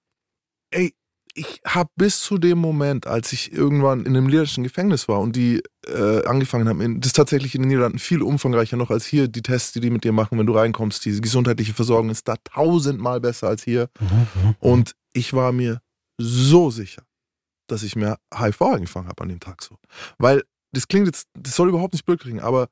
[0.71, 0.95] ey,
[1.35, 5.37] ich habe bis zu dem Moment, als ich irgendwann in einem niederländischen Gefängnis war und
[5.37, 9.29] die äh, angefangen haben, das ist tatsächlich in den Niederlanden viel umfangreicher noch als hier,
[9.29, 12.37] die Tests, die die mit dir machen, wenn du reinkommst, diese gesundheitliche Versorgung ist da
[12.37, 13.89] tausendmal besser als hier.
[14.01, 14.57] Mhm.
[14.59, 15.81] Und ich war mir
[16.19, 17.03] so sicher,
[17.69, 19.77] dass ich mir HIV angefangen habe an dem Tag so.
[20.19, 22.69] Weil das klingt jetzt, das soll überhaupt nicht blöd klingen, aber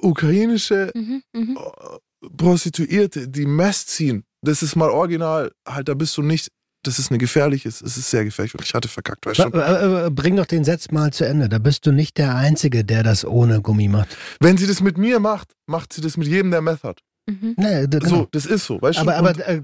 [0.00, 1.60] ukrainische mhm, mh.
[1.60, 1.98] Äh,
[2.36, 6.48] Prostituierte, die Mess ziehen, das ist mal original, halt, da bist du nicht
[6.86, 10.10] das ist eine gefährliche, es ist sehr gefährlich und ich hatte verkackt, weißt du?
[10.10, 11.48] Bring doch den Satz mal zu Ende.
[11.48, 14.16] Da bist du nicht der Einzige, der das ohne Gummi macht.
[14.40, 17.00] Wenn sie das mit mir macht, macht sie das mit jedem, der Meth hat.
[17.26, 17.54] Mhm.
[17.56, 18.08] Nee, genau.
[18.08, 19.18] So, das ist so, weißt aber, du?
[19.18, 19.62] Aber äh,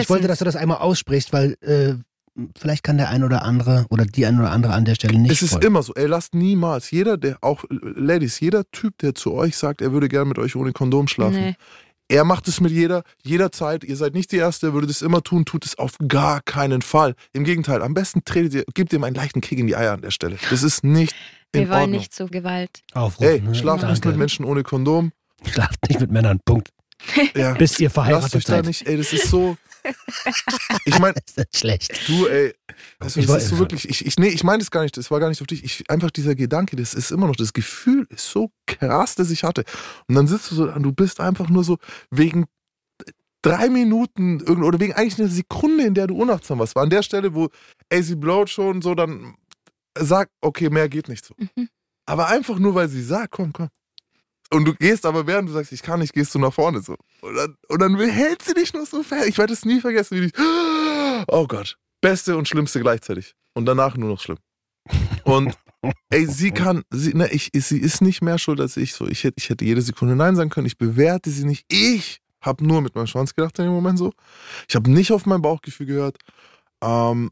[0.00, 1.94] ich wollte, dass du das einmal aussprichst, weil äh,
[2.58, 5.30] vielleicht kann der ein oder andere oder die ein oder andere an der Stelle nicht.
[5.30, 5.66] Es ist folgen.
[5.66, 5.92] immer so.
[5.94, 10.08] Ey, lasst niemals, jeder, der, auch Ladies, jeder Typ, der zu euch sagt, er würde
[10.08, 11.54] gerne mit euch ohne Kondom schlafen, nee.
[12.12, 13.84] Er macht es mit jeder, jederzeit.
[13.84, 16.82] Ihr seid nicht die Erste, er würde das immer tun, tut es auf gar keinen
[16.82, 17.14] Fall.
[17.32, 20.02] Im Gegenteil, am besten tretet ihr, gebt ihm einen leichten Kick in die Eier an
[20.02, 20.36] der Stelle.
[20.50, 21.14] Das ist nicht
[21.52, 21.98] in Wir wollen Ordnung.
[21.98, 23.30] nicht zu Gewalt aufrufen.
[23.30, 23.54] Ey, ne?
[23.54, 25.12] schlaft nicht mit Menschen ohne Kondom.
[25.50, 26.68] Schlaft nicht mit Männern, Punkt.
[27.34, 27.54] Ja.
[27.54, 28.64] Bis ihr verheiratet Lasst euch seid.
[28.66, 29.56] Da nicht, ey, das ist so,
[30.84, 31.14] ich meine,
[31.54, 32.08] schlecht.
[32.08, 32.54] Du, ey,
[32.98, 35.10] also ich das ist so wirklich, ich, ich, nee, ich meine das gar nicht, das
[35.10, 35.64] war gar nicht auf dich.
[35.64, 39.44] Ich, einfach dieser Gedanke, das ist immer noch, das Gefühl ist so krass, das ich
[39.44, 39.64] hatte.
[40.08, 41.78] Und dann sitzt du so, und du bist einfach nur so
[42.10, 42.46] wegen
[43.42, 47.02] drei Minuten oder wegen eigentlich einer Sekunde, in der du unachtsam warst, war an der
[47.02, 47.48] Stelle, wo
[47.88, 49.34] ey, sie blowt schon so, dann
[49.98, 51.34] sagt, okay, mehr geht nicht so.
[51.36, 51.68] Mhm.
[52.06, 53.68] Aber einfach nur, weil sie sagt, komm, komm.
[54.52, 56.96] Und du gehst aber, während du sagst, ich kann nicht, gehst du nach vorne so.
[57.22, 59.26] Und dann, und dann hält sie dich nur so fest.
[59.28, 60.32] Ich werde es nie vergessen, wie die.
[61.28, 61.78] Oh Gott.
[62.00, 63.34] Beste und Schlimmste gleichzeitig.
[63.54, 64.38] Und danach nur noch schlimm.
[65.24, 65.54] Und
[66.10, 68.92] ey, sie kann, sie, ne, ich, sie ist nicht mehr schuld als ich.
[68.94, 70.66] So, ich hätte, ich hätte jede Sekunde Nein sagen können.
[70.66, 71.64] Ich bewerte sie nicht.
[71.72, 74.12] Ich habe nur mit meinem Schwanz gedacht in dem Moment so.
[74.68, 76.18] Ich habe nicht auf mein Bauchgefühl gehört.
[76.82, 77.30] Ähm,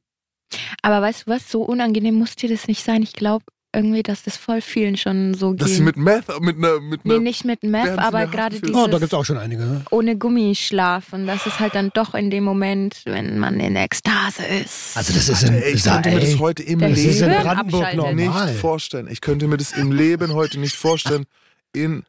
[0.83, 3.03] aber weißt du was, so unangenehm muss dir das nicht sein.
[3.03, 5.63] Ich glaube, irgendwie, dass das voll vielen schon so geht.
[5.63, 6.81] Dass sie mit Meth, mit einer.
[6.81, 8.75] Mit nee, nicht mit Meth, aber gerade dieses.
[8.75, 9.63] Oh, da gibt es auch schon einige.
[9.63, 9.83] Ne?
[9.91, 11.13] Ohne Gummischlaf.
[11.13, 14.97] Und das ist halt dann doch in dem Moment, wenn man in Ekstase ist.
[14.97, 17.95] Also, das ist in, ey, Ich könnte mir das heute im das Leben in Brandenburg
[17.95, 18.47] normal.
[18.47, 19.09] nicht vorstellen.
[19.09, 21.27] Ich könnte mir das im Leben heute nicht vorstellen,
[21.73, 22.05] in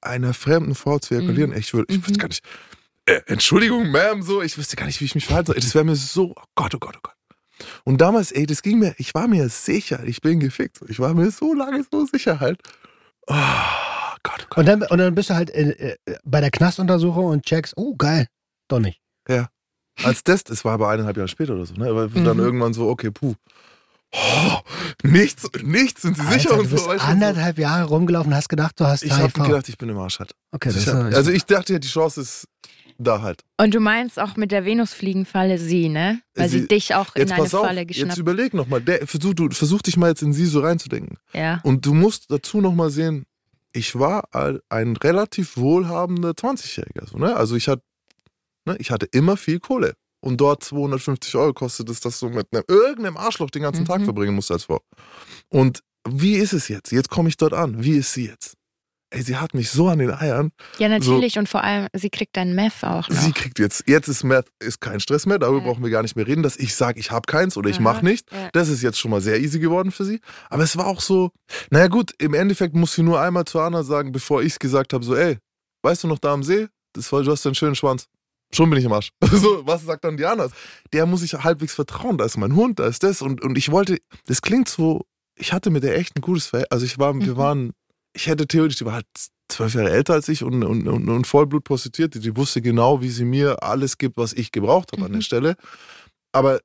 [0.00, 1.50] einer fremden Frau zu ejakulieren.
[1.50, 1.58] Mhm.
[1.58, 2.18] Ich würde, ich mhm.
[2.18, 2.42] gar nicht.
[3.06, 5.56] Äh, Entschuldigung, Ma'am, so, ich wüsste gar nicht, wie ich mich verhalten soll.
[5.56, 7.14] Das wäre mir so, oh Gott, oh Gott, oh Gott.
[7.84, 10.80] Und damals, ey, das ging mir, ich war mir sicher, ich bin gefickt.
[10.88, 12.60] Ich war mir so lange so sicher halt.
[13.26, 13.34] Oh,
[14.22, 14.58] Gott, Gott.
[14.58, 17.94] Und dann, und dann bist du halt in, äh, bei der Knastuntersuchung und checkst, oh
[17.96, 18.26] geil,
[18.68, 19.00] doch nicht.
[19.28, 19.48] Ja.
[20.02, 21.88] Als Test, es war aber eineinhalb Jahre später oder so, ne?
[21.88, 22.24] Aber mhm.
[22.24, 23.34] dann irgendwann so, okay, puh.
[24.12, 24.58] Oh,
[25.02, 26.76] nichts, nichts, sind sie Alter, sicher und so.
[26.76, 29.88] Du bist anderthalb Jahre rumgelaufen und hast gedacht, du hast Ich habe gedacht, ich bin
[29.88, 30.34] im Arsch halt.
[30.52, 31.08] Okay, das sicher.
[31.08, 32.48] Ist, also ich dachte, die Chance ist
[32.98, 33.42] da halt.
[33.58, 36.20] Und du meinst auch mit der Venusfliegenfalle sie, ne?
[36.34, 39.50] Weil sie, sie dich auch in eine Falle auf, geschnappt Jetzt überleg nochmal, versuch, du,
[39.50, 41.18] versuch dich mal jetzt in sie so reinzudenken.
[41.32, 41.60] Ja.
[41.62, 43.26] Und du musst dazu nochmal sehen,
[43.72, 44.28] ich war
[44.68, 47.08] ein relativ wohlhabender 20-Jähriger.
[47.08, 47.34] So, ne?
[47.36, 47.82] Also ich hatte,
[48.64, 49.94] ne, ich hatte immer viel Kohle.
[50.20, 53.88] Und dort 250 Euro kostet es, dass du mit einem, irgendeinem Arschloch den ganzen mhm.
[53.88, 54.80] Tag verbringen musst als Frau.
[55.50, 56.92] Und wie ist es jetzt?
[56.92, 57.82] Jetzt komme ich dort an.
[57.84, 58.56] Wie ist sie jetzt?
[59.14, 60.50] Ey, sie hat mich so an den Eiern.
[60.78, 61.34] Ja, natürlich.
[61.34, 63.16] So, und vor allem, sie kriegt dann Meth auch noch.
[63.16, 65.64] Sie kriegt jetzt, jetzt ist Meth, ist kein Stress mehr, darüber ja.
[65.64, 68.04] brauchen wir gar nicht mehr reden, dass ich sage, ich habe keins oder ich mache
[68.04, 68.30] nicht.
[68.32, 68.48] Ja.
[68.52, 70.20] Das ist jetzt schon mal sehr easy geworden für sie.
[70.50, 71.30] Aber es war auch so,
[71.70, 74.92] naja gut, im Endeffekt muss sie nur einmal zu Anna sagen, bevor ich es gesagt
[74.92, 75.38] habe, so, ey,
[75.82, 76.66] weißt du noch da am See?
[76.92, 78.06] Das war, du hast einen schönen Schwanz.
[78.52, 79.10] Schon bin ich im Arsch.
[79.32, 80.48] so, was sagt dann Diana?
[80.92, 82.18] Der muss ich halbwegs vertrauen.
[82.18, 83.20] Da ist mein Hund, da ist das.
[83.22, 86.72] Und, und ich wollte, das klingt so, ich hatte mit der echt ein gutes Verhältnis.
[86.72, 87.24] Also ich war, mhm.
[87.24, 87.72] wir waren
[88.14, 89.06] ich hätte theoretisch, die war halt
[89.48, 92.20] zwölf Jahre älter als ich und, und, und, und Vollblut prostituierte.
[92.20, 95.06] Die wusste genau, wie sie mir alles gibt, was ich gebraucht habe mhm.
[95.06, 95.22] an der mhm.
[95.22, 95.56] Stelle.
[96.32, 96.60] Aber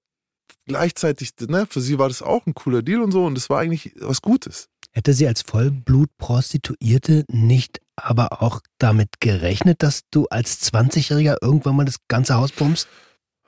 [0.65, 3.59] gleichzeitig, ne, für sie war das auch ein cooler Deal und so und das war
[3.59, 4.69] eigentlich was Gutes.
[4.91, 11.85] Hätte sie als Vollblut-Prostituierte nicht aber auch damit gerechnet, dass du als 20-Jähriger irgendwann mal
[11.85, 12.87] das ganze Haus bummst?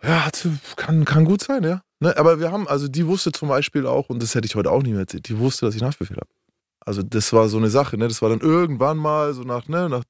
[0.03, 0.29] Ja,
[0.75, 1.81] kann, kann gut sein, ja.
[1.99, 4.71] Ne, aber wir haben, also die wusste zum Beispiel auch, und das hätte ich heute
[4.71, 6.29] auch nicht mehr erzählt, die wusste, dass ich Nachbefehl habe.
[6.85, 8.07] Also das war so eine Sache, ne?
[8.07, 10.03] Das war dann irgendwann mal so nach, ne, nach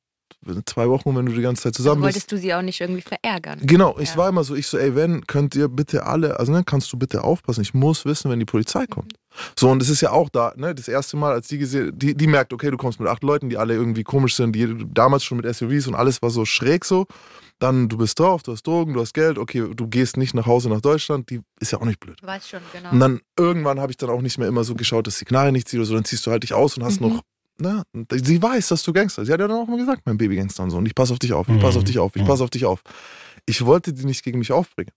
[0.65, 2.15] zwei Wochen, wenn du die ganze Zeit zusammen also bist.
[2.15, 3.59] wolltest du sie auch nicht irgendwie verärgern?
[3.61, 4.17] Genau, ich Ja.
[4.17, 6.97] war immer so, ich so, ey, wenn, könnt ihr bitte alle, also ne, kannst du
[6.97, 9.13] bitte aufpassen, ich muss wissen, wenn die Polizei kommt.
[9.57, 12.15] So, und das ist ja auch da, ne, das erste Mal, als die gesehen, die,
[12.15, 15.23] die merkt, okay, du kommst mit acht Leuten, die alle irgendwie komisch sind, die damals
[15.23, 17.05] schon mit SUVs und alles war so schräg so.
[17.61, 20.47] Dann, du bist drauf, du hast Drogen, du hast Geld, okay, du gehst nicht nach
[20.47, 22.17] Hause nach Deutschland, die ist ja auch nicht blöd.
[22.19, 22.89] Du weißt schon, genau.
[22.91, 25.51] Und dann irgendwann habe ich dann auch nicht mehr immer so geschaut, dass die Knarre
[25.51, 27.07] nicht zieht oder so, dann ziehst du halt dich aus und hast Mhm.
[27.09, 27.21] noch,
[27.59, 29.25] ne, und sie weiß, dass du Gangster.
[29.25, 31.13] Sie hat ja dann auch immer gesagt, mein Baby Gangster und so, und ich passe
[31.13, 31.87] auf dich auf, ich passe auf Mhm.
[31.87, 32.27] dich auf, ich Mhm.
[32.27, 32.81] passe auf dich auf.
[33.45, 34.91] Ich wollte die nicht gegen mich aufbringen.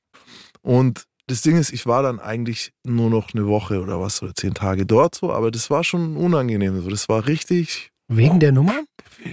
[0.63, 4.35] Und das Ding ist, ich war dann eigentlich nur noch eine Woche oder was, oder
[4.35, 6.81] zehn Tage dort so, aber das war schon unangenehm.
[6.83, 6.89] So.
[6.89, 8.75] Das war richtig Wegen der Nummer?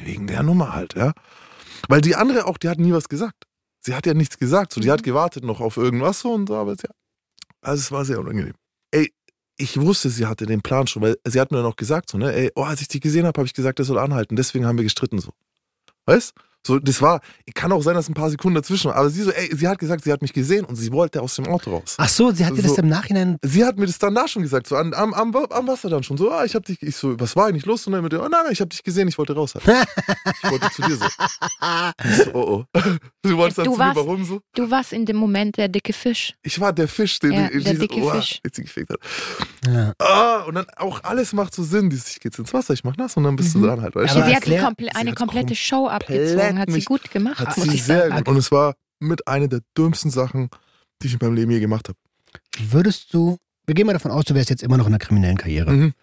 [0.05, 1.13] wegen der Nummer halt, ja.
[1.87, 3.45] Weil die andere auch, die hat nie was gesagt.
[3.83, 4.73] Sie hat ja nichts gesagt.
[4.73, 4.91] So, die Mhm.
[4.91, 6.89] hat gewartet noch auf irgendwas so und so, aber ja.
[7.61, 8.53] Also es war sehr unangenehm.
[8.91, 9.11] Ey,
[9.57, 12.17] ich wusste, sie hatte den Plan schon, weil sie hat mir dann auch gesagt, so,
[12.17, 14.35] ne, ey, oh, als ich die gesehen habe, habe ich gesagt, er soll anhalten.
[14.35, 15.31] Deswegen haben wir gestritten so.
[16.05, 16.33] Weißt?
[16.65, 17.21] So, das war,
[17.55, 19.79] kann auch sein, dass ein paar Sekunden dazwischen waren, aber sie so, ey, sie hat
[19.79, 21.95] gesagt, sie hat mich gesehen und sie wollte aus dem Auto raus.
[21.97, 22.81] Ach so, sie hat dir das So.
[22.83, 23.37] im Nachhinein.
[23.41, 26.03] Sie hat mir das dann da schon gesagt, so am, am, am, am Wasser dann
[26.03, 27.87] schon, so, ah, ich hab dich, ich so, was war eigentlich los?
[27.87, 29.55] Und dann mit der, oh nein, nein, ich hab dich gesehen, ich wollte raus.
[29.55, 29.87] Halt.
[30.43, 31.05] ich wollte zu dir so.
[31.05, 32.79] Ich so, oh oh.
[33.23, 34.41] Du wolltest dann Du zu mir, warst- warum so?
[34.53, 36.35] Du warst in dem Moment der dicke Fisch.
[36.43, 38.39] Ich war der Fisch, den Ja, der die dicke oh, Fisch.
[38.43, 38.99] jetzt sie gefickt hat.
[39.67, 39.93] Ja.
[39.99, 41.89] Ah, und dann auch alles macht so Sinn.
[41.89, 43.61] Dieses, ich gehe jetzt ins Wasser, ich mach nass und dann bist Mhm.
[43.61, 43.95] du dran halt.
[43.95, 44.29] Weißt Aber du?
[44.29, 46.50] sie hat die erklär- komple eine hat komplette Show abgezogen.
[46.57, 48.17] Hat sie mich- gut gemacht, Hat muss sie ich sehr sagen.
[48.17, 48.27] gut.
[48.27, 50.49] Und es war mit einer der dümmsten Sachen,
[51.01, 51.97] die ich in meinem Leben je gemacht habe.
[52.59, 55.37] Würdest du, wir gehen mal davon aus, du wärst jetzt immer noch in der kriminellen
[55.37, 55.71] Karriere.
[55.71, 55.93] Mhm.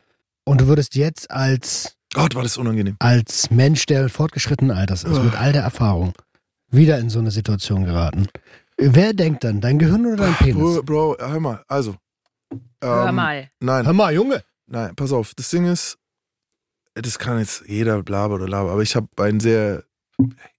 [0.45, 2.97] Und du würdest jetzt als, Gott, war das unangenehm.
[2.99, 5.23] als Mensch, der fortgeschrittenen Alters ist, Oh.
[5.23, 6.13] mit all der Erfahrung,
[6.71, 8.29] wieder in so eine Situation geraten.
[8.79, 9.61] Wer denkt dann?
[9.61, 10.55] Dein Gehirn oder dein Penis?
[10.57, 11.97] Bro, Bro, hör mal, also.
[12.83, 13.51] Hör ähm, mal.
[13.61, 14.43] Nein, Hör mal, Junge.
[14.67, 15.99] Nein, pass auf, das Ding ist,
[16.95, 19.85] das kann jetzt jeder blaber oder laber, aber ich habe ein sehr,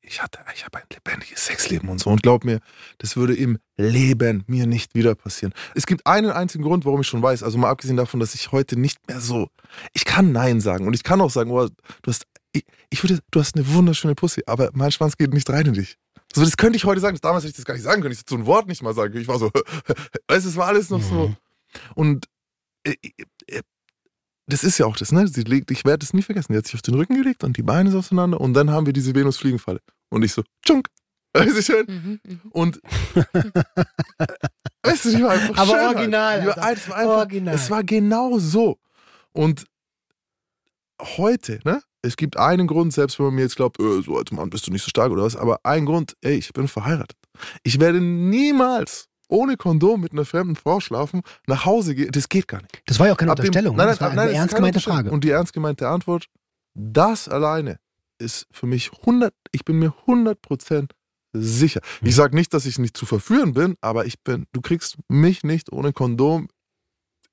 [0.01, 2.59] ich hatte, ich habe ein lebendiges Sexleben und so und glaub mir,
[2.97, 5.53] das würde im Leben mir nicht wieder passieren.
[5.75, 8.51] Es gibt einen einzigen Grund, warum ich schon weiß, also mal abgesehen davon, dass ich
[8.51, 9.49] heute nicht mehr so,
[9.93, 13.19] ich kann Nein sagen und ich kann auch sagen, oh, du hast, ich, ich würde,
[13.31, 15.97] du hast eine wunderschöne Pussy, aber mein Schwanz geht nicht rein in dich.
[16.33, 18.19] Also das könnte ich heute sagen, damals hätte ich das gar nicht sagen können, ich
[18.19, 19.23] hätte so ein Wort nicht mal sagen können.
[19.23, 19.51] Ich war so,
[20.27, 21.29] es war alles noch so.
[21.29, 21.37] Mhm.
[21.95, 22.25] Und
[22.85, 22.95] äh,
[24.49, 25.27] das ist ja auch das, ne?
[25.27, 26.53] Sie legt, ich werde es nie vergessen.
[26.53, 28.85] Die hat sich auf den Rücken gelegt und die Beine so auseinander und dann haben
[28.85, 29.79] wir diese Venus-Fliegenfalle.
[30.09, 30.87] Und ich so, tschunk.
[31.33, 31.85] Weißt du schön?
[31.87, 32.41] Mhm, mhm.
[32.49, 32.81] Und
[34.83, 36.81] weißt du, die war einfach Aber schön original, war, Alter.
[36.81, 37.53] es, war einfach, Original.
[37.53, 38.79] es war genau so.
[39.31, 39.65] Und
[40.99, 41.83] heute, ne?
[42.01, 44.65] Es gibt einen Grund, selbst wenn man mir jetzt glaubt, äh, so als Mann bist
[44.65, 47.17] du nicht so stark oder was, aber ein Grund, ey, ich bin verheiratet.
[47.61, 52.11] Ich werde niemals ohne Kondom mit einer fremden Frau schlafen, nach Hause gehen.
[52.11, 52.81] Das geht gar nicht.
[52.85, 53.75] Das war ja auch keine Ab dem- Unterstellung.
[53.75, 53.91] Nein, ne?
[53.91, 54.79] nein, das war nein, eine ernst gemeinte.
[54.81, 55.11] Frage.
[55.11, 56.25] Und die ernst gemeinte Antwort,
[56.73, 57.79] das alleine
[58.17, 60.89] ist für mich 100, ich bin mir 100%
[61.31, 61.81] sicher.
[61.99, 62.07] Hm.
[62.07, 65.43] Ich sage nicht, dass ich nicht zu verführen bin, aber ich bin, du kriegst mich
[65.43, 66.49] nicht ohne Kondom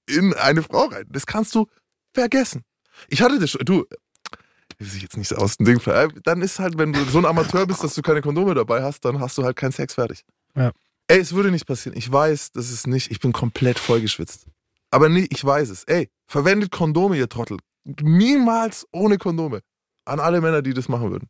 [0.08, 1.06] in eine Frau rein.
[1.08, 1.66] Das kannst du
[2.12, 2.62] vergessen.
[3.08, 3.84] Ich hatte das schon, du,
[4.78, 5.80] will sich jetzt nicht so aus dem Ding
[6.24, 9.04] Dann ist halt, wenn du so ein Amateur bist, dass du keine Kondome dabei hast,
[9.04, 10.24] dann hast du halt keinen Sex fertig.
[10.54, 10.72] Ja.
[11.08, 11.96] Ey, es würde nicht passieren.
[11.96, 14.46] Ich weiß, das ist nicht, ich bin komplett vollgeschwitzt.
[14.90, 15.84] Aber nee, ich weiß es.
[15.84, 17.58] Ey, verwendet Kondome, ihr Trottel.
[18.02, 19.60] Niemals ohne Kondome.
[20.04, 21.28] An alle Männer, die das machen würden.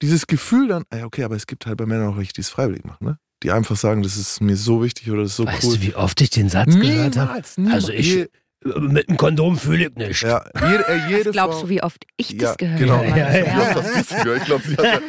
[0.00, 2.48] Dieses Gefühl dann, ey, okay, aber es gibt halt bei Männern auch welche, die es
[2.50, 3.18] freiwillig machen, ne?
[3.42, 5.76] Die einfach sagen, das ist mir so wichtig oder das ist so weißt cool.
[5.76, 7.26] du, wie oft ich den Satz gehört habe?
[7.32, 7.74] niemals, niemals.
[7.74, 8.28] Also ich-
[8.64, 10.22] Mit einem Kondom fühle ich nicht.
[10.22, 12.96] ja, jede, ey, jede Was glaubst Frau, du, wie oft ich ja, das gehört genau.
[12.98, 13.06] habe?
[13.08, 13.74] Ja, ja, Ich ja.
[13.74, 15.02] das ist sie, ich glaube, sie hat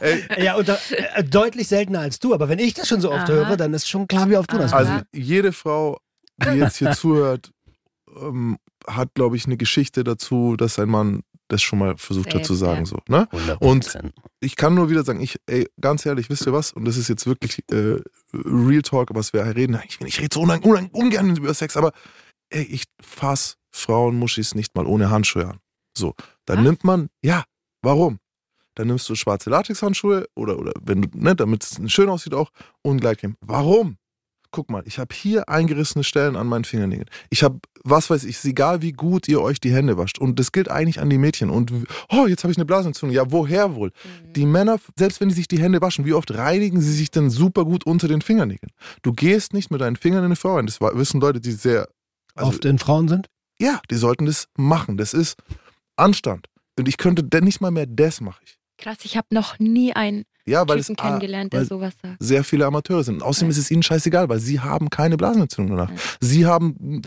[0.02, 0.78] ey, Ja, und da,
[1.14, 2.34] äh, deutlich seltener als du.
[2.34, 3.32] Aber wenn ich das schon so oft Aha.
[3.32, 4.78] höre, dann ist schon klar, wie oft du das Aha.
[4.78, 5.06] Also hörst.
[5.14, 5.98] jede Frau,
[6.42, 7.52] die jetzt hier zuhört,
[8.20, 12.44] ähm, hat, glaube ich, eine Geschichte dazu, dass ein Mann das schon mal versucht hat
[12.44, 12.80] zu sagen.
[12.80, 12.86] ja.
[12.86, 13.28] So, ne?
[13.32, 14.10] 100%.
[14.40, 16.72] Ich kann nur wieder sagen, ich, ey, ganz ehrlich, wisst ihr was?
[16.72, 17.96] Und das ist jetzt wirklich äh,
[18.32, 19.78] Real Talk, was wir reden.
[19.88, 21.92] Ich, ich rede so unang, unang, ungern über Sex, aber
[22.50, 25.58] ey, ich fass Frauenmuschis nicht mal ohne Handschuhe an.
[25.96, 26.64] So, dann Was?
[26.64, 27.44] nimmt man, ja,
[27.82, 28.18] warum?
[28.74, 32.50] Dann nimmst du schwarze Latexhandschuhe oder, oder wenn du, ne, damit es schön aussieht auch
[32.82, 33.36] und Gleitcreme.
[33.40, 33.96] Warum?
[34.52, 37.08] Guck mal, ich habe hier eingerissene Stellen an meinen Fingernägeln.
[37.30, 40.18] Ich habe, was weiß ich, ist egal wie gut ihr euch die Hände wascht.
[40.18, 41.50] Und das gilt eigentlich an die Mädchen.
[41.50, 41.72] Und,
[42.10, 43.14] oh, jetzt habe ich eine Blasenentzündung.
[43.14, 43.90] Ja, woher wohl?
[43.90, 44.32] Mhm.
[44.32, 47.30] Die Männer, selbst wenn die sich die Hände waschen, wie oft reinigen sie sich denn
[47.30, 48.72] super gut unter den Fingernägeln?
[49.02, 50.66] Du gehst nicht mit deinen Fingern in eine Frau rein.
[50.66, 51.88] Das wissen Leute, die sehr,
[52.34, 53.26] also, oft in Frauen sind?
[53.60, 54.96] ja, die sollten das machen.
[54.96, 55.36] Das ist
[55.96, 56.46] Anstand.
[56.78, 58.56] Und ich könnte denn nicht mal mehr das mache ich.
[58.78, 61.92] Krass, ich habe noch nie einen Ja, weil es Typen ah, kennengelernt, der weil sowas
[62.00, 62.16] sagt.
[62.20, 63.16] sehr viele Amateure sind.
[63.16, 63.52] Und außerdem Ja.
[63.52, 65.90] ist es ihnen scheißegal, weil sie haben keine Blasenentzündung danach.
[65.90, 65.96] Ja.
[66.20, 67.02] Sie haben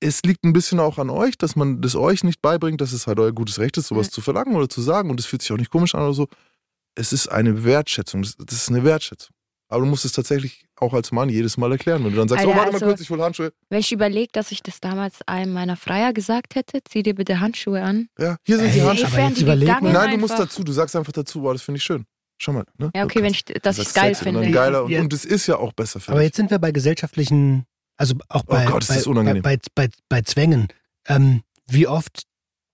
[0.00, 3.06] es liegt ein bisschen auch an euch, dass man das euch nicht beibringt, dass es
[3.06, 4.12] halt euer gutes Recht ist, sowas ja.
[4.12, 5.08] zu verlangen oder zu sagen.
[5.10, 6.28] Und es fühlt sich auch nicht komisch an oder so.
[6.94, 8.22] Es ist eine Wertschätzung.
[8.22, 9.34] Das, das ist eine Wertschätzung.
[9.68, 12.04] Aber du musst es tatsächlich auch als Mann jedes Mal erklären.
[12.04, 13.52] Wenn du dann sagst, Alter, oh, warte also, mal kurz, ich hol Handschuhe.
[13.68, 17.40] Wenn ich überlege, dass ich das damals einem meiner Freier gesagt hätte, zieh dir bitte
[17.40, 18.08] Handschuhe an.
[18.18, 19.06] Ja, hier sind Ey, die Handschuhe.
[19.06, 19.92] Aber jetzt überleg mal.
[19.92, 22.04] Nein, du musst dazu, du sagst einfach dazu, wow, das finde ich schön.
[22.38, 22.64] Schau mal.
[22.78, 22.90] Ne?
[22.94, 24.40] Ja, okay, wenn ich das, das geil finde.
[24.40, 26.72] Und, geiler, und, und es ist ja auch besser für Aber jetzt sind wir bei
[26.72, 27.64] gesellschaftlichen,
[27.96, 30.68] also auch bei, oh Gott, bei, bei, bei, bei, bei Zwängen.
[31.06, 32.24] Ähm, wie oft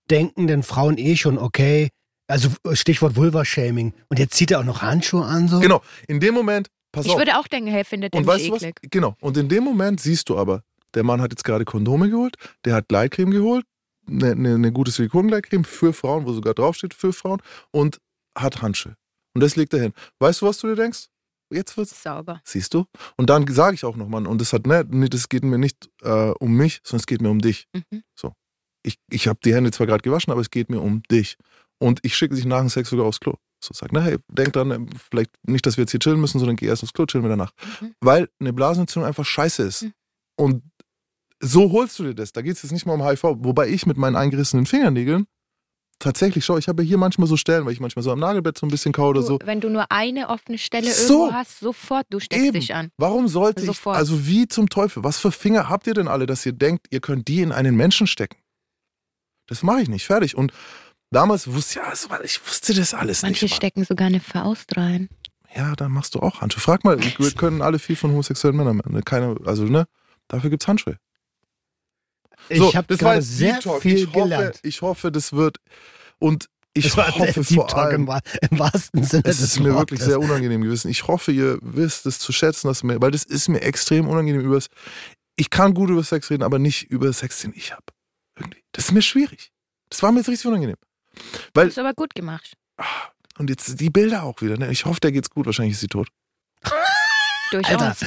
[0.09, 1.89] denken denn Frauen eh schon, okay,
[2.27, 3.93] also Stichwort Vulva-Shaming.
[4.09, 5.59] Und jetzt zieht er auch noch Handschuhe an so?
[5.59, 7.17] Genau, in dem Moment Pass ich auf.
[7.17, 8.75] würde auch denken, hey, findet und weißt eklig.
[8.81, 8.89] Was?
[8.91, 9.15] Genau.
[9.21, 10.63] Und in dem Moment siehst du aber,
[10.93, 12.35] der Mann hat jetzt gerade Kondome geholt,
[12.65, 13.65] der hat Gleitcreme geholt,
[14.07, 17.99] eine, eine, eine gute Silikongleitcreme für Frauen, wo sogar draufsteht für Frauen und
[18.37, 18.95] hat Handschuhe.
[19.33, 19.93] Und das legt er hin.
[20.19, 21.07] Weißt du, was du dir denkst?
[21.53, 22.41] Jetzt wird's sauber.
[22.45, 22.85] Siehst du?
[23.17, 26.31] Und dann sage ich auch nochmal, und das hat ne, das geht mir nicht äh,
[26.39, 27.67] um mich, sondern es geht mir um dich.
[27.73, 28.03] Mhm.
[28.15, 28.33] So.
[28.83, 31.37] Ich, ich habe die Hände zwar gerade gewaschen, aber es geht mir um dich.
[31.77, 33.35] Und ich schicke dich nach dem Sex sogar aufs Klo.
[33.63, 36.39] So sagt, na hey, denk dran, ähm, vielleicht nicht, dass wir jetzt hier chillen müssen,
[36.39, 37.51] sondern geh erst ins Klo, chillen wir danach.
[37.79, 37.93] Mhm.
[38.01, 39.83] Weil eine Blasenentzündung einfach scheiße ist.
[39.83, 39.93] Mhm.
[40.35, 40.63] Und
[41.39, 42.31] so holst du dir das.
[42.31, 43.23] Da geht es jetzt nicht mal um HIV.
[43.23, 45.27] Wobei ich mit meinen eingerissenen Fingernägeln
[46.01, 48.65] tatsächlich, schau, ich habe hier manchmal so Stellen, weil ich manchmal so am Nagelbett so
[48.65, 49.39] ein bisschen kau oder so.
[49.43, 52.59] Wenn du nur eine offene Stelle so, irgendwo hast, sofort, du steckst eben.
[52.59, 52.89] dich an.
[52.97, 53.95] Warum sollte sofort.
[53.95, 56.87] ich, also wie zum Teufel, was für Finger habt ihr denn alle, dass ihr denkt,
[56.89, 58.37] ihr könnt die in einen Menschen stecken?
[59.47, 60.35] Das mache ich nicht, fertig.
[60.35, 60.51] Und
[61.11, 63.51] Damals wusste ja, also, ich wusste das alles Manche nicht.
[63.51, 65.09] Manche stecken sogar eine Faust rein.
[65.53, 66.61] Ja, dann machst du auch Handschuhe.
[66.61, 68.81] Frag mal, wir können alle viel von homosexuellen Männern.
[68.87, 69.87] Ne, keine, also, ne?
[70.29, 70.97] Dafür gibt's Handschuhe.
[72.49, 73.81] So, ich habe gerade sehr Talk.
[73.81, 74.59] viel ich hoffe, gelernt.
[74.63, 75.57] Ich hoffe, das wird
[76.19, 78.09] und ich hoffe vor allem,
[78.49, 80.89] im, wahrsten Sinne es ist mir wirklich sehr unangenehm gewesen.
[80.89, 84.41] Ich hoffe, ihr wisst es zu schätzen, dass mir, weil das ist mir extrem unangenehm
[84.41, 84.67] übers.
[85.35, 87.83] Ich kann gut über Sex reden, aber nicht über Sex, den ich habe.
[88.39, 88.63] Irgendwie.
[88.71, 89.51] Das ist mir schwierig.
[89.89, 90.77] Das war mir jetzt richtig unangenehm.
[91.53, 92.53] Weil, Hast du aber gut gemacht.
[93.37, 94.57] Und jetzt die Bilder auch wieder.
[94.57, 94.71] Ne?
[94.71, 95.45] Ich hoffe, der geht's gut.
[95.45, 96.07] Wahrscheinlich ist sie tot.
[97.51, 97.97] Durchaus.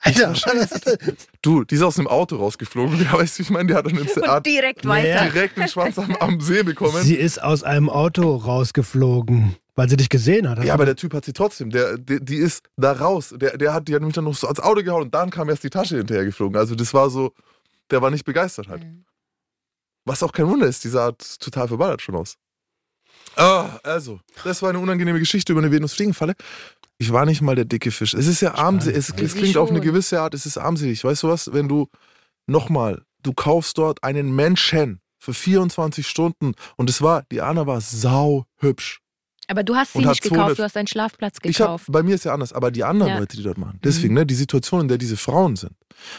[0.00, 0.98] Alter, Alter.
[1.42, 3.00] Du, die ist aus einem Auto rausgeflogen.
[3.12, 5.30] Weißt du, ich meine, die hat dann ins Art direkt weiter.
[5.30, 7.02] Direkt den Schwanz am, am, See bekommen.
[7.02, 10.64] Sie ist aus einem Auto rausgeflogen, weil sie dich gesehen hat.
[10.64, 11.70] Ja, aber der Typ hat sie trotzdem.
[11.70, 13.34] Der, der, die ist da raus.
[13.36, 15.50] Der, der hat die hat nämlich dann noch so ans Auto gehauen und dann kam
[15.50, 16.56] erst die Tasche hinterher geflogen.
[16.56, 17.34] Also das war so,
[17.90, 18.84] der war nicht begeistert halt.
[18.84, 19.04] Mhm.
[20.08, 22.36] Was auch kein Wunder ist, die sah total verballert schon aus.
[23.36, 26.34] Ah, also, das war eine unangenehme Geschichte über eine Venusfliegenfalle.
[26.98, 28.14] Ich war nicht mal der dicke Fisch.
[28.14, 28.96] Es ist ja armselig.
[28.96, 31.04] Es, es klingt auf eine gewisse Art, es ist armselig.
[31.04, 31.52] Weißt du was?
[31.52, 31.88] Wenn du
[32.46, 37.80] nochmal, du kaufst dort einen Menschen für 24 Stunden und es war, die Anna war
[37.80, 39.00] sau hübsch.
[39.46, 41.86] Aber du hast sie nicht gekauft, du hast einen Schlafplatz gekauft.
[41.86, 43.18] Hab, bei mir ist ja anders, aber die anderen ja.
[43.18, 43.78] Leute, die dort machen.
[43.82, 44.20] Deswegen, mhm.
[44.20, 45.72] ne, die Situation, in der diese Frauen sind.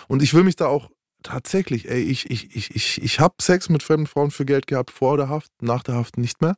[0.08, 0.90] Und ich will mich da auch
[1.24, 4.92] tatsächlich, ey, ich, ich, ich, ich, ich habe Sex mit fremden Frauen für Geld gehabt,
[4.92, 6.56] vor der Haft, nach der Haft nicht mehr.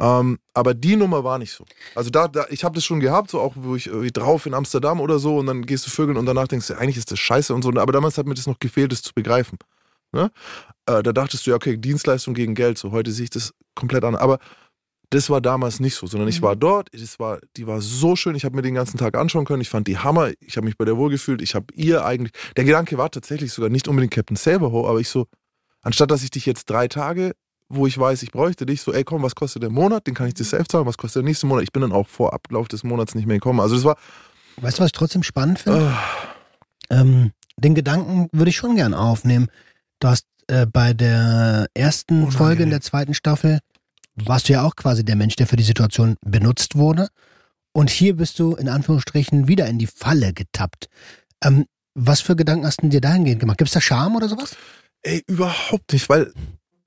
[0.00, 1.64] Ähm, aber die Nummer war nicht so.
[1.94, 5.00] Also da, da ich habe das schon gehabt, so auch wo ich drauf in Amsterdam
[5.00, 7.54] oder so und dann gehst du vögeln und danach denkst du, eigentlich ist das scheiße
[7.54, 7.70] und so.
[7.70, 9.58] Aber damals hat mir das noch gefehlt, das zu begreifen.
[10.12, 10.30] Ne?
[10.86, 12.78] Äh, da dachtest du ja, okay, Dienstleistung gegen Geld.
[12.78, 14.16] So heute sehe ich das komplett an.
[14.16, 14.38] Aber
[15.10, 16.60] das war damals nicht so, sondern ich war mhm.
[16.60, 19.62] dort, das war, die war so schön, ich habe mir den ganzen Tag anschauen können,
[19.62, 22.32] ich fand die Hammer, ich habe mich bei der wohl gefühlt, ich habe ihr eigentlich,
[22.56, 25.26] der Gedanke war tatsächlich sogar nicht unbedingt Captain Saberho, aber ich so,
[25.82, 27.32] anstatt dass ich dich jetzt drei Tage,
[27.68, 30.28] wo ich weiß, ich bräuchte dich, so, ey komm, was kostet der Monat, den kann
[30.28, 30.48] ich dir mhm.
[30.48, 33.14] selbst zahlen, was kostet der nächste Monat, ich bin dann auch vor Ablauf des Monats
[33.14, 33.96] nicht mehr gekommen, also das war...
[34.60, 35.86] Weißt du, was ich trotzdem spannend finde?
[35.86, 35.92] Uh,
[36.90, 39.48] ähm, den Gedanken würde ich schon gern aufnehmen.
[40.00, 42.38] Du hast äh, bei der ersten Unangenehm.
[42.38, 43.60] Folge in der zweiten Staffel
[44.24, 47.08] warst du ja auch quasi der Mensch, der für die Situation benutzt wurde.
[47.72, 50.88] Und hier bist du in Anführungsstrichen wieder in die Falle getappt.
[51.44, 53.58] Ähm, was für Gedanken hast du dir dahingehend gemacht?
[53.58, 54.56] Gibt es da Scham oder sowas?
[55.02, 56.32] Ey, überhaupt nicht, weil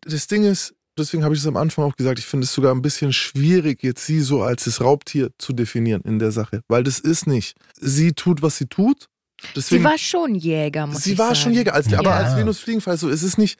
[0.01, 2.73] das Ding ist, deswegen habe ich es am Anfang auch gesagt, ich finde es sogar
[2.73, 6.61] ein bisschen schwierig, jetzt sie so als das Raubtier zu definieren in der Sache.
[6.67, 7.55] Weil das ist nicht.
[7.79, 9.07] Sie tut, was sie tut.
[9.55, 11.39] Deswegen, sie war schon Jäger, muss Sie ich war sagen.
[11.39, 11.99] schon Jäger, als, ja.
[11.99, 13.59] aber als Venus Fliegenfall so, es ist nicht,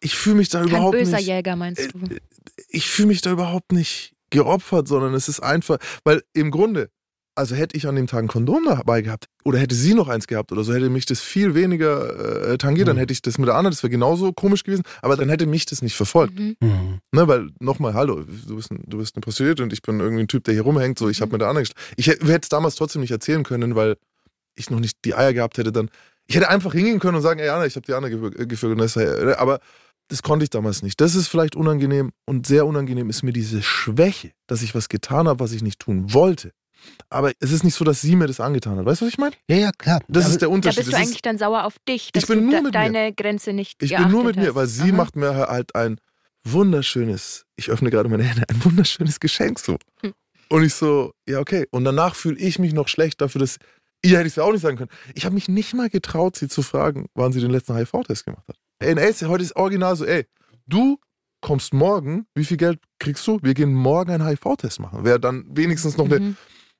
[0.00, 1.28] ich fühle mich da Kein überhaupt böser nicht.
[1.28, 2.14] Jäger, meinst du?
[2.14, 2.20] Äh,
[2.68, 6.90] ich fühle mich da überhaupt nicht geopfert, sondern es ist einfach, weil im Grunde,
[7.34, 10.26] also hätte ich an dem Tag ein Kondom dabei gehabt oder hätte sie noch eins
[10.26, 12.90] gehabt oder so, hätte mich das viel weniger äh, tangiert, mhm.
[12.90, 15.46] dann hätte ich das mit der anderen, das wäre genauso komisch gewesen, aber dann hätte
[15.46, 16.38] mich das nicht verfolgt.
[16.38, 16.56] Mhm.
[16.60, 16.98] Mhm.
[17.12, 20.22] Ne, weil nochmal, hallo, du bist, ein, du bist eine Prostituierte und ich bin irgendwie
[20.24, 21.34] ein Typ, der hier rumhängt, so ich habe mhm.
[21.34, 23.96] mit der anderen Ich hätte es damals trotzdem nicht erzählen können, weil
[24.56, 25.90] ich noch nicht die Eier gehabt hätte, dann.
[26.26, 29.36] Ich hätte einfach hingehen können und sagen, ey Anna, ich habe die Anna geführt.
[29.36, 29.58] Aber
[30.10, 31.00] das konnte ich damals nicht.
[31.00, 35.26] Das ist vielleicht unangenehm und sehr unangenehm ist mir diese Schwäche, dass ich was getan
[35.28, 36.52] habe, was ich nicht tun wollte.
[37.10, 38.84] aber es ist nicht so, dass sie mir das angetan hat.
[38.86, 39.34] Weißt du, was ich meine?
[39.48, 40.00] Ja, ja, klar.
[40.08, 40.84] Das Aber ist der Da Unterschied.
[40.84, 42.72] bist du eigentlich dann sauer auf dich, dass Ich bin du nur da, mit mir.
[42.72, 44.76] deine Grenze nicht ich bin nur mit geachtet mir, weil hast.
[44.76, 44.96] sie Aha.
[44.96, 45.98] macht mir halt ein
[46.44, 49.76] wunderschönes, ich öffne gerade meine Hände, ein wunderschönes Geschenk so.
[50.02, 50.12] Hm.
[50.48, 51.66] Und ich so, ja, okay.
[51.70, 53.58] Und danach fühle ich mich noch schlecht dafür, dass
[54.02, 54.90] ihr hätte ich es ja auch nicht sagen können.
[55.14, 58.48] Ich habe mich nicht mal getraut, sie zu fragen, wann sie den letzten HIV-Test gemacht
[58.48, 58.56] hat.
[58.82, 60.24] Ey, ey, heute ist original so, ey,
[60.66, 60.98] du
[61.42, 63.38] kommst morgen, wie viel Geld kriegst du?
[63.42, 65.04] Wir gehen morgen einen HIV-Test machen.
[65.04, 66.36] Wäre dann wenigstens noch eine, Mhm.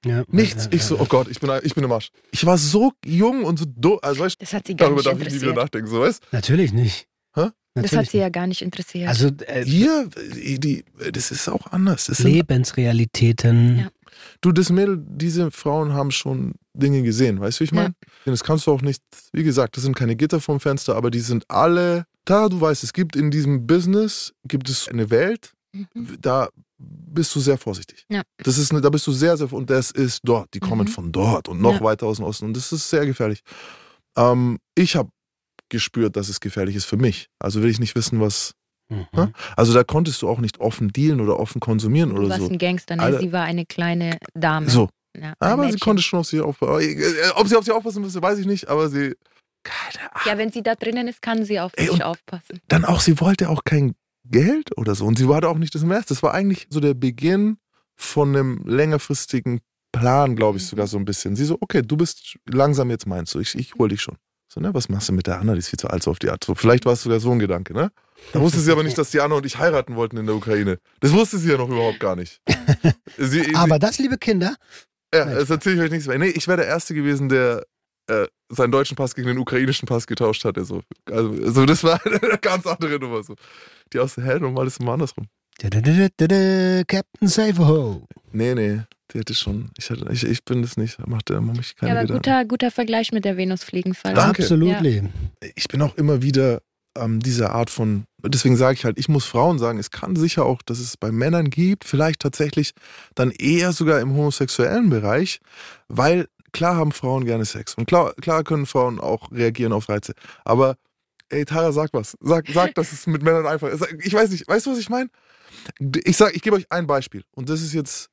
[0.07, 0.65] ja, nichts.
[0.65, 1.03] ja, Ich ja, so, ja.
[1.03, 2.11] oh Gott, ich bin, ich bin im Arsch.
[2.31, 5.07] Ich war so jung und so dumm, also weißt Das hat sie gar darüber nicht
[5.21, 7.07] darf ich nie wieder nachdenken, so weißt Natürlich nicht.
[7.35, 7.49] Hä?
[7.75, 9.09] Das Natürlich hat sie ja gar nicht interessiert.
[9.09, 12.07] Also äh, Hier, die, das ist auch anders.
[12.07, 13.89] Das sind, Lebensrealitäten.
[14.43, 14.51] Ja.
[14.51, 17.83] du, das Mädel, diese Frauen haben schon Dinge gesehen, weißt du, wie ich Ja.
[17.83, 17.95] meine?
[18.25, 21.21] Das kannst du auch nicht, wie gesagt, das sind keine Gitter vom Fenster, aber die
[21.21, 26.17] sind alle, da du weißt, es gibt in diesem Business, gibt es eine Welt, Mhm.
[26.21, 28.05] da bist du sehr vorsichtig.
[28.11, 28.23] Ja.
[28.39, 30.93] Das ist eine, da bist du sehr, sehr, und das ist dort, die kommen Mhm.
[30.93, 31.81] von dort und noch Ja.
[31.83, 33.41] weiter aus dem Osten und das ist sehr gefährlich.
[34.17, 35.11] Ähm, ich habe
[35.69, 37.29] gespürt, dass es gefährlich ist für mich.
[37.39, 38.55] Also will ich nicht wissen, was,
[38.91, 39.07] Mhm.
[39.15, 39.27] Hä?
[39.57, 42.49] Also da konntest du auch nicht offen dealen oder offen konsumieren Du oder warst so.
[42.49, 43.19] ein Gangster, ne?
[43.21, 44.69] Sie war eine kleine Dame.
[44.69, 44.89] So.
[45.17, 45.81] Ja, Aber sie Mädchen.
[45.81, 46.81] konnte schon auf sie aufpassen.
[46.99, 49.15] Äh, Ob sie auf sie aufpassen müsste, weiß ich nicht, aber sie.
[49.63, 50.23] Keine Ahnung.
[50.27, 52.61] Ja, wenn sie da drinnen ist, kann sie auf Ey, dich und- aufpassen.
[52.69, 55.05] Dann auch, sie wollte auch kein Geld oder so.
[55.07, 56.07] Und sie war da auch nicht das März.
[56.07, 57.59] Das war eigentlich so der Beginn
[57.97, 59.61] von einem längerfristigen
[59.93, 60.69] Plan, glaube ich, Mhm.
[60.69, 61.35] sogar so ein bisschen.
[61.37, 64.17] Sie so, okay, du bist langsam jetzt meinst du, ich, ich hol dich schon.
[64.49, 65.53] So, ne, was machst du mit der Anna?
[65.53, 66.43] Die ist viel zu alt so auf die Art.
[66.45, 67.91] So, vielleicht war es sogar so ein Gedanke, ne?
[68.33, 70.79] Da wusste sie aber nicht, dass die Anna und ich heiraten wollten in der Ukraine.
[71.01, 72.41] Das wusste sie ja noch überhaupt gar nicht.
[73.19, 74.55] Sie, sie, Aber das, liebe Kinder,
[75.13, 76.17] Ja, das erzähle ich euch nichts mehr.
[76.19, 77.67] Nee, ich wäre der Erste gewesen, der
[78.07, 80.43] äh, seinen deutschen Pass gegen den ukrainischen Pass getauscht.
[80.43, 80.83] So.
[81.11, 83.23] Also, also das war eine ganz andere Nummer.
[83.25, 83.35] So.
[83.93, 85.27] Die aus der Hell normal ist immer andersrum.
[86.87, 88.07] Captain Save-Ho.
[88.33, 88.81] Nee, nee,
[89.13, 89.71] die hätte schon.
[89.77, 91.05] Ich, hatte, ich, ich bin das nicht.
[91.07, 92.23] Macht der mich keine Ja, aber Gedanken.
[92.23, 94.15] guter, guter Vergleich mit der Venusfliegenfalle.
[94.15, 94.43] Danke.
[94.43, 95.03] Absolutely.
[95.57, 96.63] Ich bin auch immer wieder
[97.01, 98.05] ähm, dieser Art von.
[98.23, 101.11] Deswegen sage ich halt, ich muss Frauen sagen, es kann sicher auch, dass es bei
[101.11, 102.73] Männern gibt, vielleicht tatsächlich
[103.15, 105.41] dann eher sogar im homosexuellen Bereich,
[105.89, 110.13] weil klar haben Frauen gerne Sex und klar, klar können Frauen auch reagieren auf Reize.
[110.45, 110.77] Aber
[111.31, 112.17] ey, Tara, sag was.
[112.21, 113.87] Sag, sag, dass es mit Männern einfach ist.
[114.03, 115.09] Ich weiß nicht, weißt du, was ich meine?
[116.05, 117.25] Ich sag, ich gebe euch ein Beispiel.
[117.35, 118.09] Und das ist jetzt,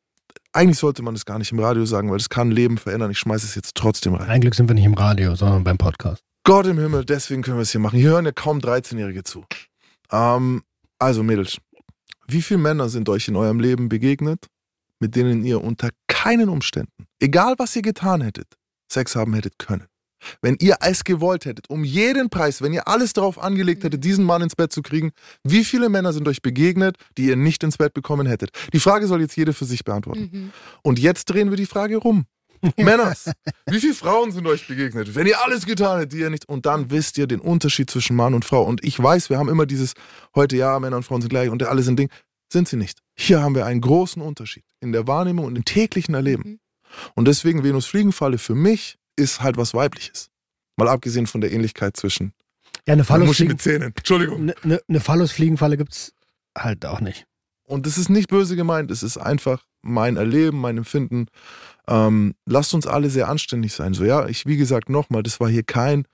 [0.53, 3.11] eigentlich sollte man das gar nicht im Radio sagen, weil das kann Leben verändern.
[3.11, 4.29] Ich schmeiße es jetzt trotzdem rein.
[4.29, 6.26] Ein Glück sind wir nicht im Radio, sondern beim Podcast.
[6.47, 7.99] Gott im Himmel, deswegen können wir es hier machen.
[7.99, 9.43] Hier hören ja kaum 13-Jährige zu.
[10.13, 10.63] Ähm,
[10.97, 11.57] also Mädels,
[12.25, 14.47] wie viele Männer sind euch in eurem Leben begegnet,
[15.01, 18.47] mit denen ihr unter keinen Umständen, egal was ihr getan hättet,
[18.89, 19.87] Sex haben hättet können?
[20.41, 24.23] Wenn ihr es gewollt hättet, um jeden Preis, wenn ihr alles darauf angelegt hättet, diesen
[24.23, 25.11] Mann ins Bett zu kriegen,
[25.43, 28.51] wie viele Männer sind euch begegnet, die ihr nicht ins Bett bekommen hättet?
[28.71, 30.29] Die Frage soll jetzt jede für sich beantworten.
[30.31, 30.51] Mhm.
[30.81, 32.25] Und jetzt drehen wir die Frage rum.
[32.77, 33.31] Männers,
[33.67, 36.47] wie viele Frauen sind euch begegnet, wenn ihr alles getan hättet, die ihr nicht.
[36.47, 38.63] Und dann wisst ihr den Unterschied zwischen Mann und Frau.
[38.63, 39.93] Und ich weiß, wir haben immer dieses,
[40.35, 42.09] heute ja, Männer und Frauen sind gleich und alle sind Ding.
[42.51, 42.99] Sind sie nicht.
[43.15, 46.43] Hier haben wir einen großen Unterschied in der Wahrnehmung und im täglichen Erleben.
[46.51, 46.59] Mhm.
[47.15, 50.29] Und deswegen Venus Fliegenfalle für mich ist halt was Weibliches.
[50.77, 52.33] Mal abgesehen von der Ähnlichkeit zwischen
[52.87, 53.93] Ja, eine Muschi Phallusfliegen- mit Zähnen.
[53.95, 54.41] Entschuldigung.
[54.43, 56.13] eine, eine, eine Phallusfliegenfalle gibt's
[56.57, 57.25] halt auch nicht.
[57.63, 61.27] Und das ist nicht böse gemeint, es ist einfach mein Erleben, mein Empfinden.
[61.89, 63.93] Ähm, lasst uns alle sehr anständig sein.
[63.93, 66.05] So, ja, ich, wie gesagt, nochmal, das war hier kein,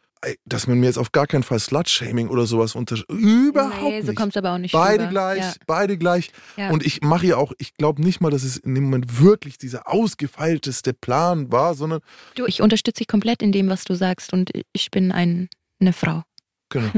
[0.45, 2.95] dass man mir jetzt auf gar keinen Fall Slut-Shaming oder sowas unter.
[3.09, 4.15] Überhaupt nee, so nicht.
[4.17, 5.09] kommt es aber auch nicht Beide rüber.
[5.11, 5.53] gleich, Ja.
[5.67, 6.31] beide gleich.
[6.55, 6.69] Ja.
[6.69, 9.57] Und ich mache ja auch, ich glaube nicht mal, dass es in dem Moment wirklich
[9.57, 11.99] dieser ausgefeilteste Plan war, sondern,
[12.35, 15.49] Du, ich unterstütze dich komplett in dem, was du sagst und ich bin ein,
[15.81, 16.23] eine Frau.
[16.69, 16.91] genau.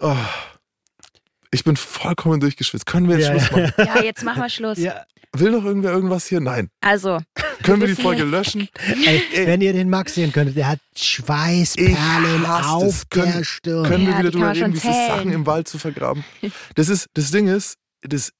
[0.00, 0.16] Oh,
[1.50, 2.86] ich bin vollkommen durchgeschwitzt.
[2.86, 3.72] Können wir jetzt Ja, Schluss machen?
[3.86, 4.78] Ja, jetzt machen wir Schluss.
[4.78, 5.04] Ja,
[5.34, 6.40] Will noch irgendwer irgendwas hier?
[6.40, 6.68] Nein.
[6.80, 7.18] Also,
[7.62, 8.68] Können wir die Folge löschen?
[9.06, 9.46] ey, Ey.
[9.46, 13.08] wenn ihr den Max sehen könntet, der hat Schweißperlen auf das.
[13.10, 13.84] Können- der Stirn.
[13.86, 15.08] Können wir Ja, wieder die kann drüber reden, wie es ist, zählen.
[15.08, 16.24] Sachen im Wald zu vergraben?
[16.74, 18.32] Das ist, das Ding ist, das,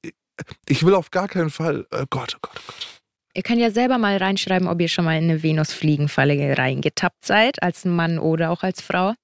[0.69, 2.87] ich will auf gar keinen Fall, oh Gott, oh Gott, oh Gott.
[3.35, 7.63] ihr könnt ja selber mal reinschreiben, ob ihr schon mal in eine Venusfliegenfalle reingetappt seid,
[7.63, 9.15] als Mann oder auch als Frau.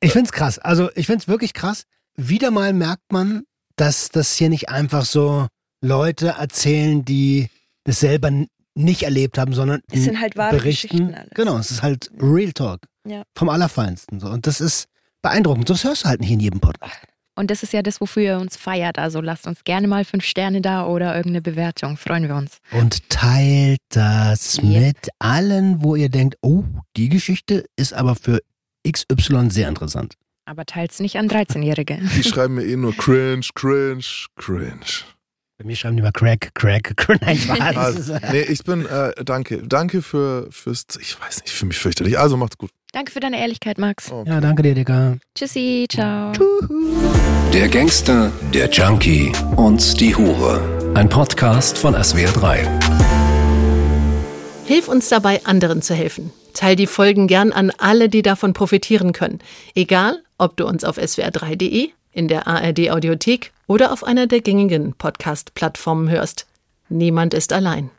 [0.00, 0.58] Ich find's krass.
[0.58, 1.84] Also ich find's wirklich krass.
[2.16, 3.42] Wieder mal merkt man,
[3.76, 5.46] dass das hier nicht einfach so
[5.82, 7.48] Leute erzählen, die
[7.84, 8.30] das selber
[8.74, 10.88] nicht erlebt haben, sondern Es sind halt wahre berichten.
[10.88, 11.30] Geschichten alles.
[11.34, 12.80] Genau, es ist halt Real Talk.
[13.06, 13.22] Ja.
[13.36, 14.20] Vom Allerfeinsten.
[14.20, 14.28] So.
[14.28, 14.86] Und das ist
[15.22, 15.68] beeindruckend.
[15.70, 16.92] Das hörst du halt nicht in jedem Podcast.
[17.36, 18.98] Und das ist ja das, wofür ihr uns feiert.
[18.98, 21.96] Also lasst uns gerne mal fünf Sterne da oder irgendeine Bewertung.
[21.96, 22.58] Freuen wir uns.
[22.72, 24.64] Und teilt das Yep.
[24.64, 26.64] mit allen, wo ihr denkt, oh,
[26.96, 28.40] die Geschichte ist aber für
[28.86, 30.14] XY sehr interessant.
[30.44, 32.00] Aber teilt's nicht an 13-Jährige.
[32.16, 34.04] Die schreiben mir eh nur cringe, cringe,
[34.36, 35.04] cringe.
[35.60, 37.20] Bei mir schreiben die mal Crack, Crack, Crack.
[37.20, 37.76] Nein, Spaß.
[37.76, 39.62] Also, nee, ich bin, äh, danke.
[39.62, 42.18] Danke für, fürs, ich weiß nicht, für mich fürchterlich.
[42.18, 42.70] Also macht's gut.
[42.92, 44.10] Danke für deine Ehrlichkeit, Max.
[44.10, 44.24] Oh.
[44.26, 45.18] Ja, danke dir, Digga.
[45.34, 46.32] Tschüssi, ciao.
[47.52, 50.92] Der Gangster, der Junkie und die Hure.
[50.94, 52.66] Ein Podcast von SWR3.
[54.64, 56.32] Hilf uns dabei, anderen zu helfen.
[56.54, 59.40] Teil die Folgen gern an alle, die davon profitieren können.
[59.74, 64.94] Egal, ob du uns auf swr3.de, in der ARD Audiothek oder auf einer der gängigen
[64.94, 66.46] Podcast-Plattformen hörst.
[66.88, 67.90] Niemand ist allein.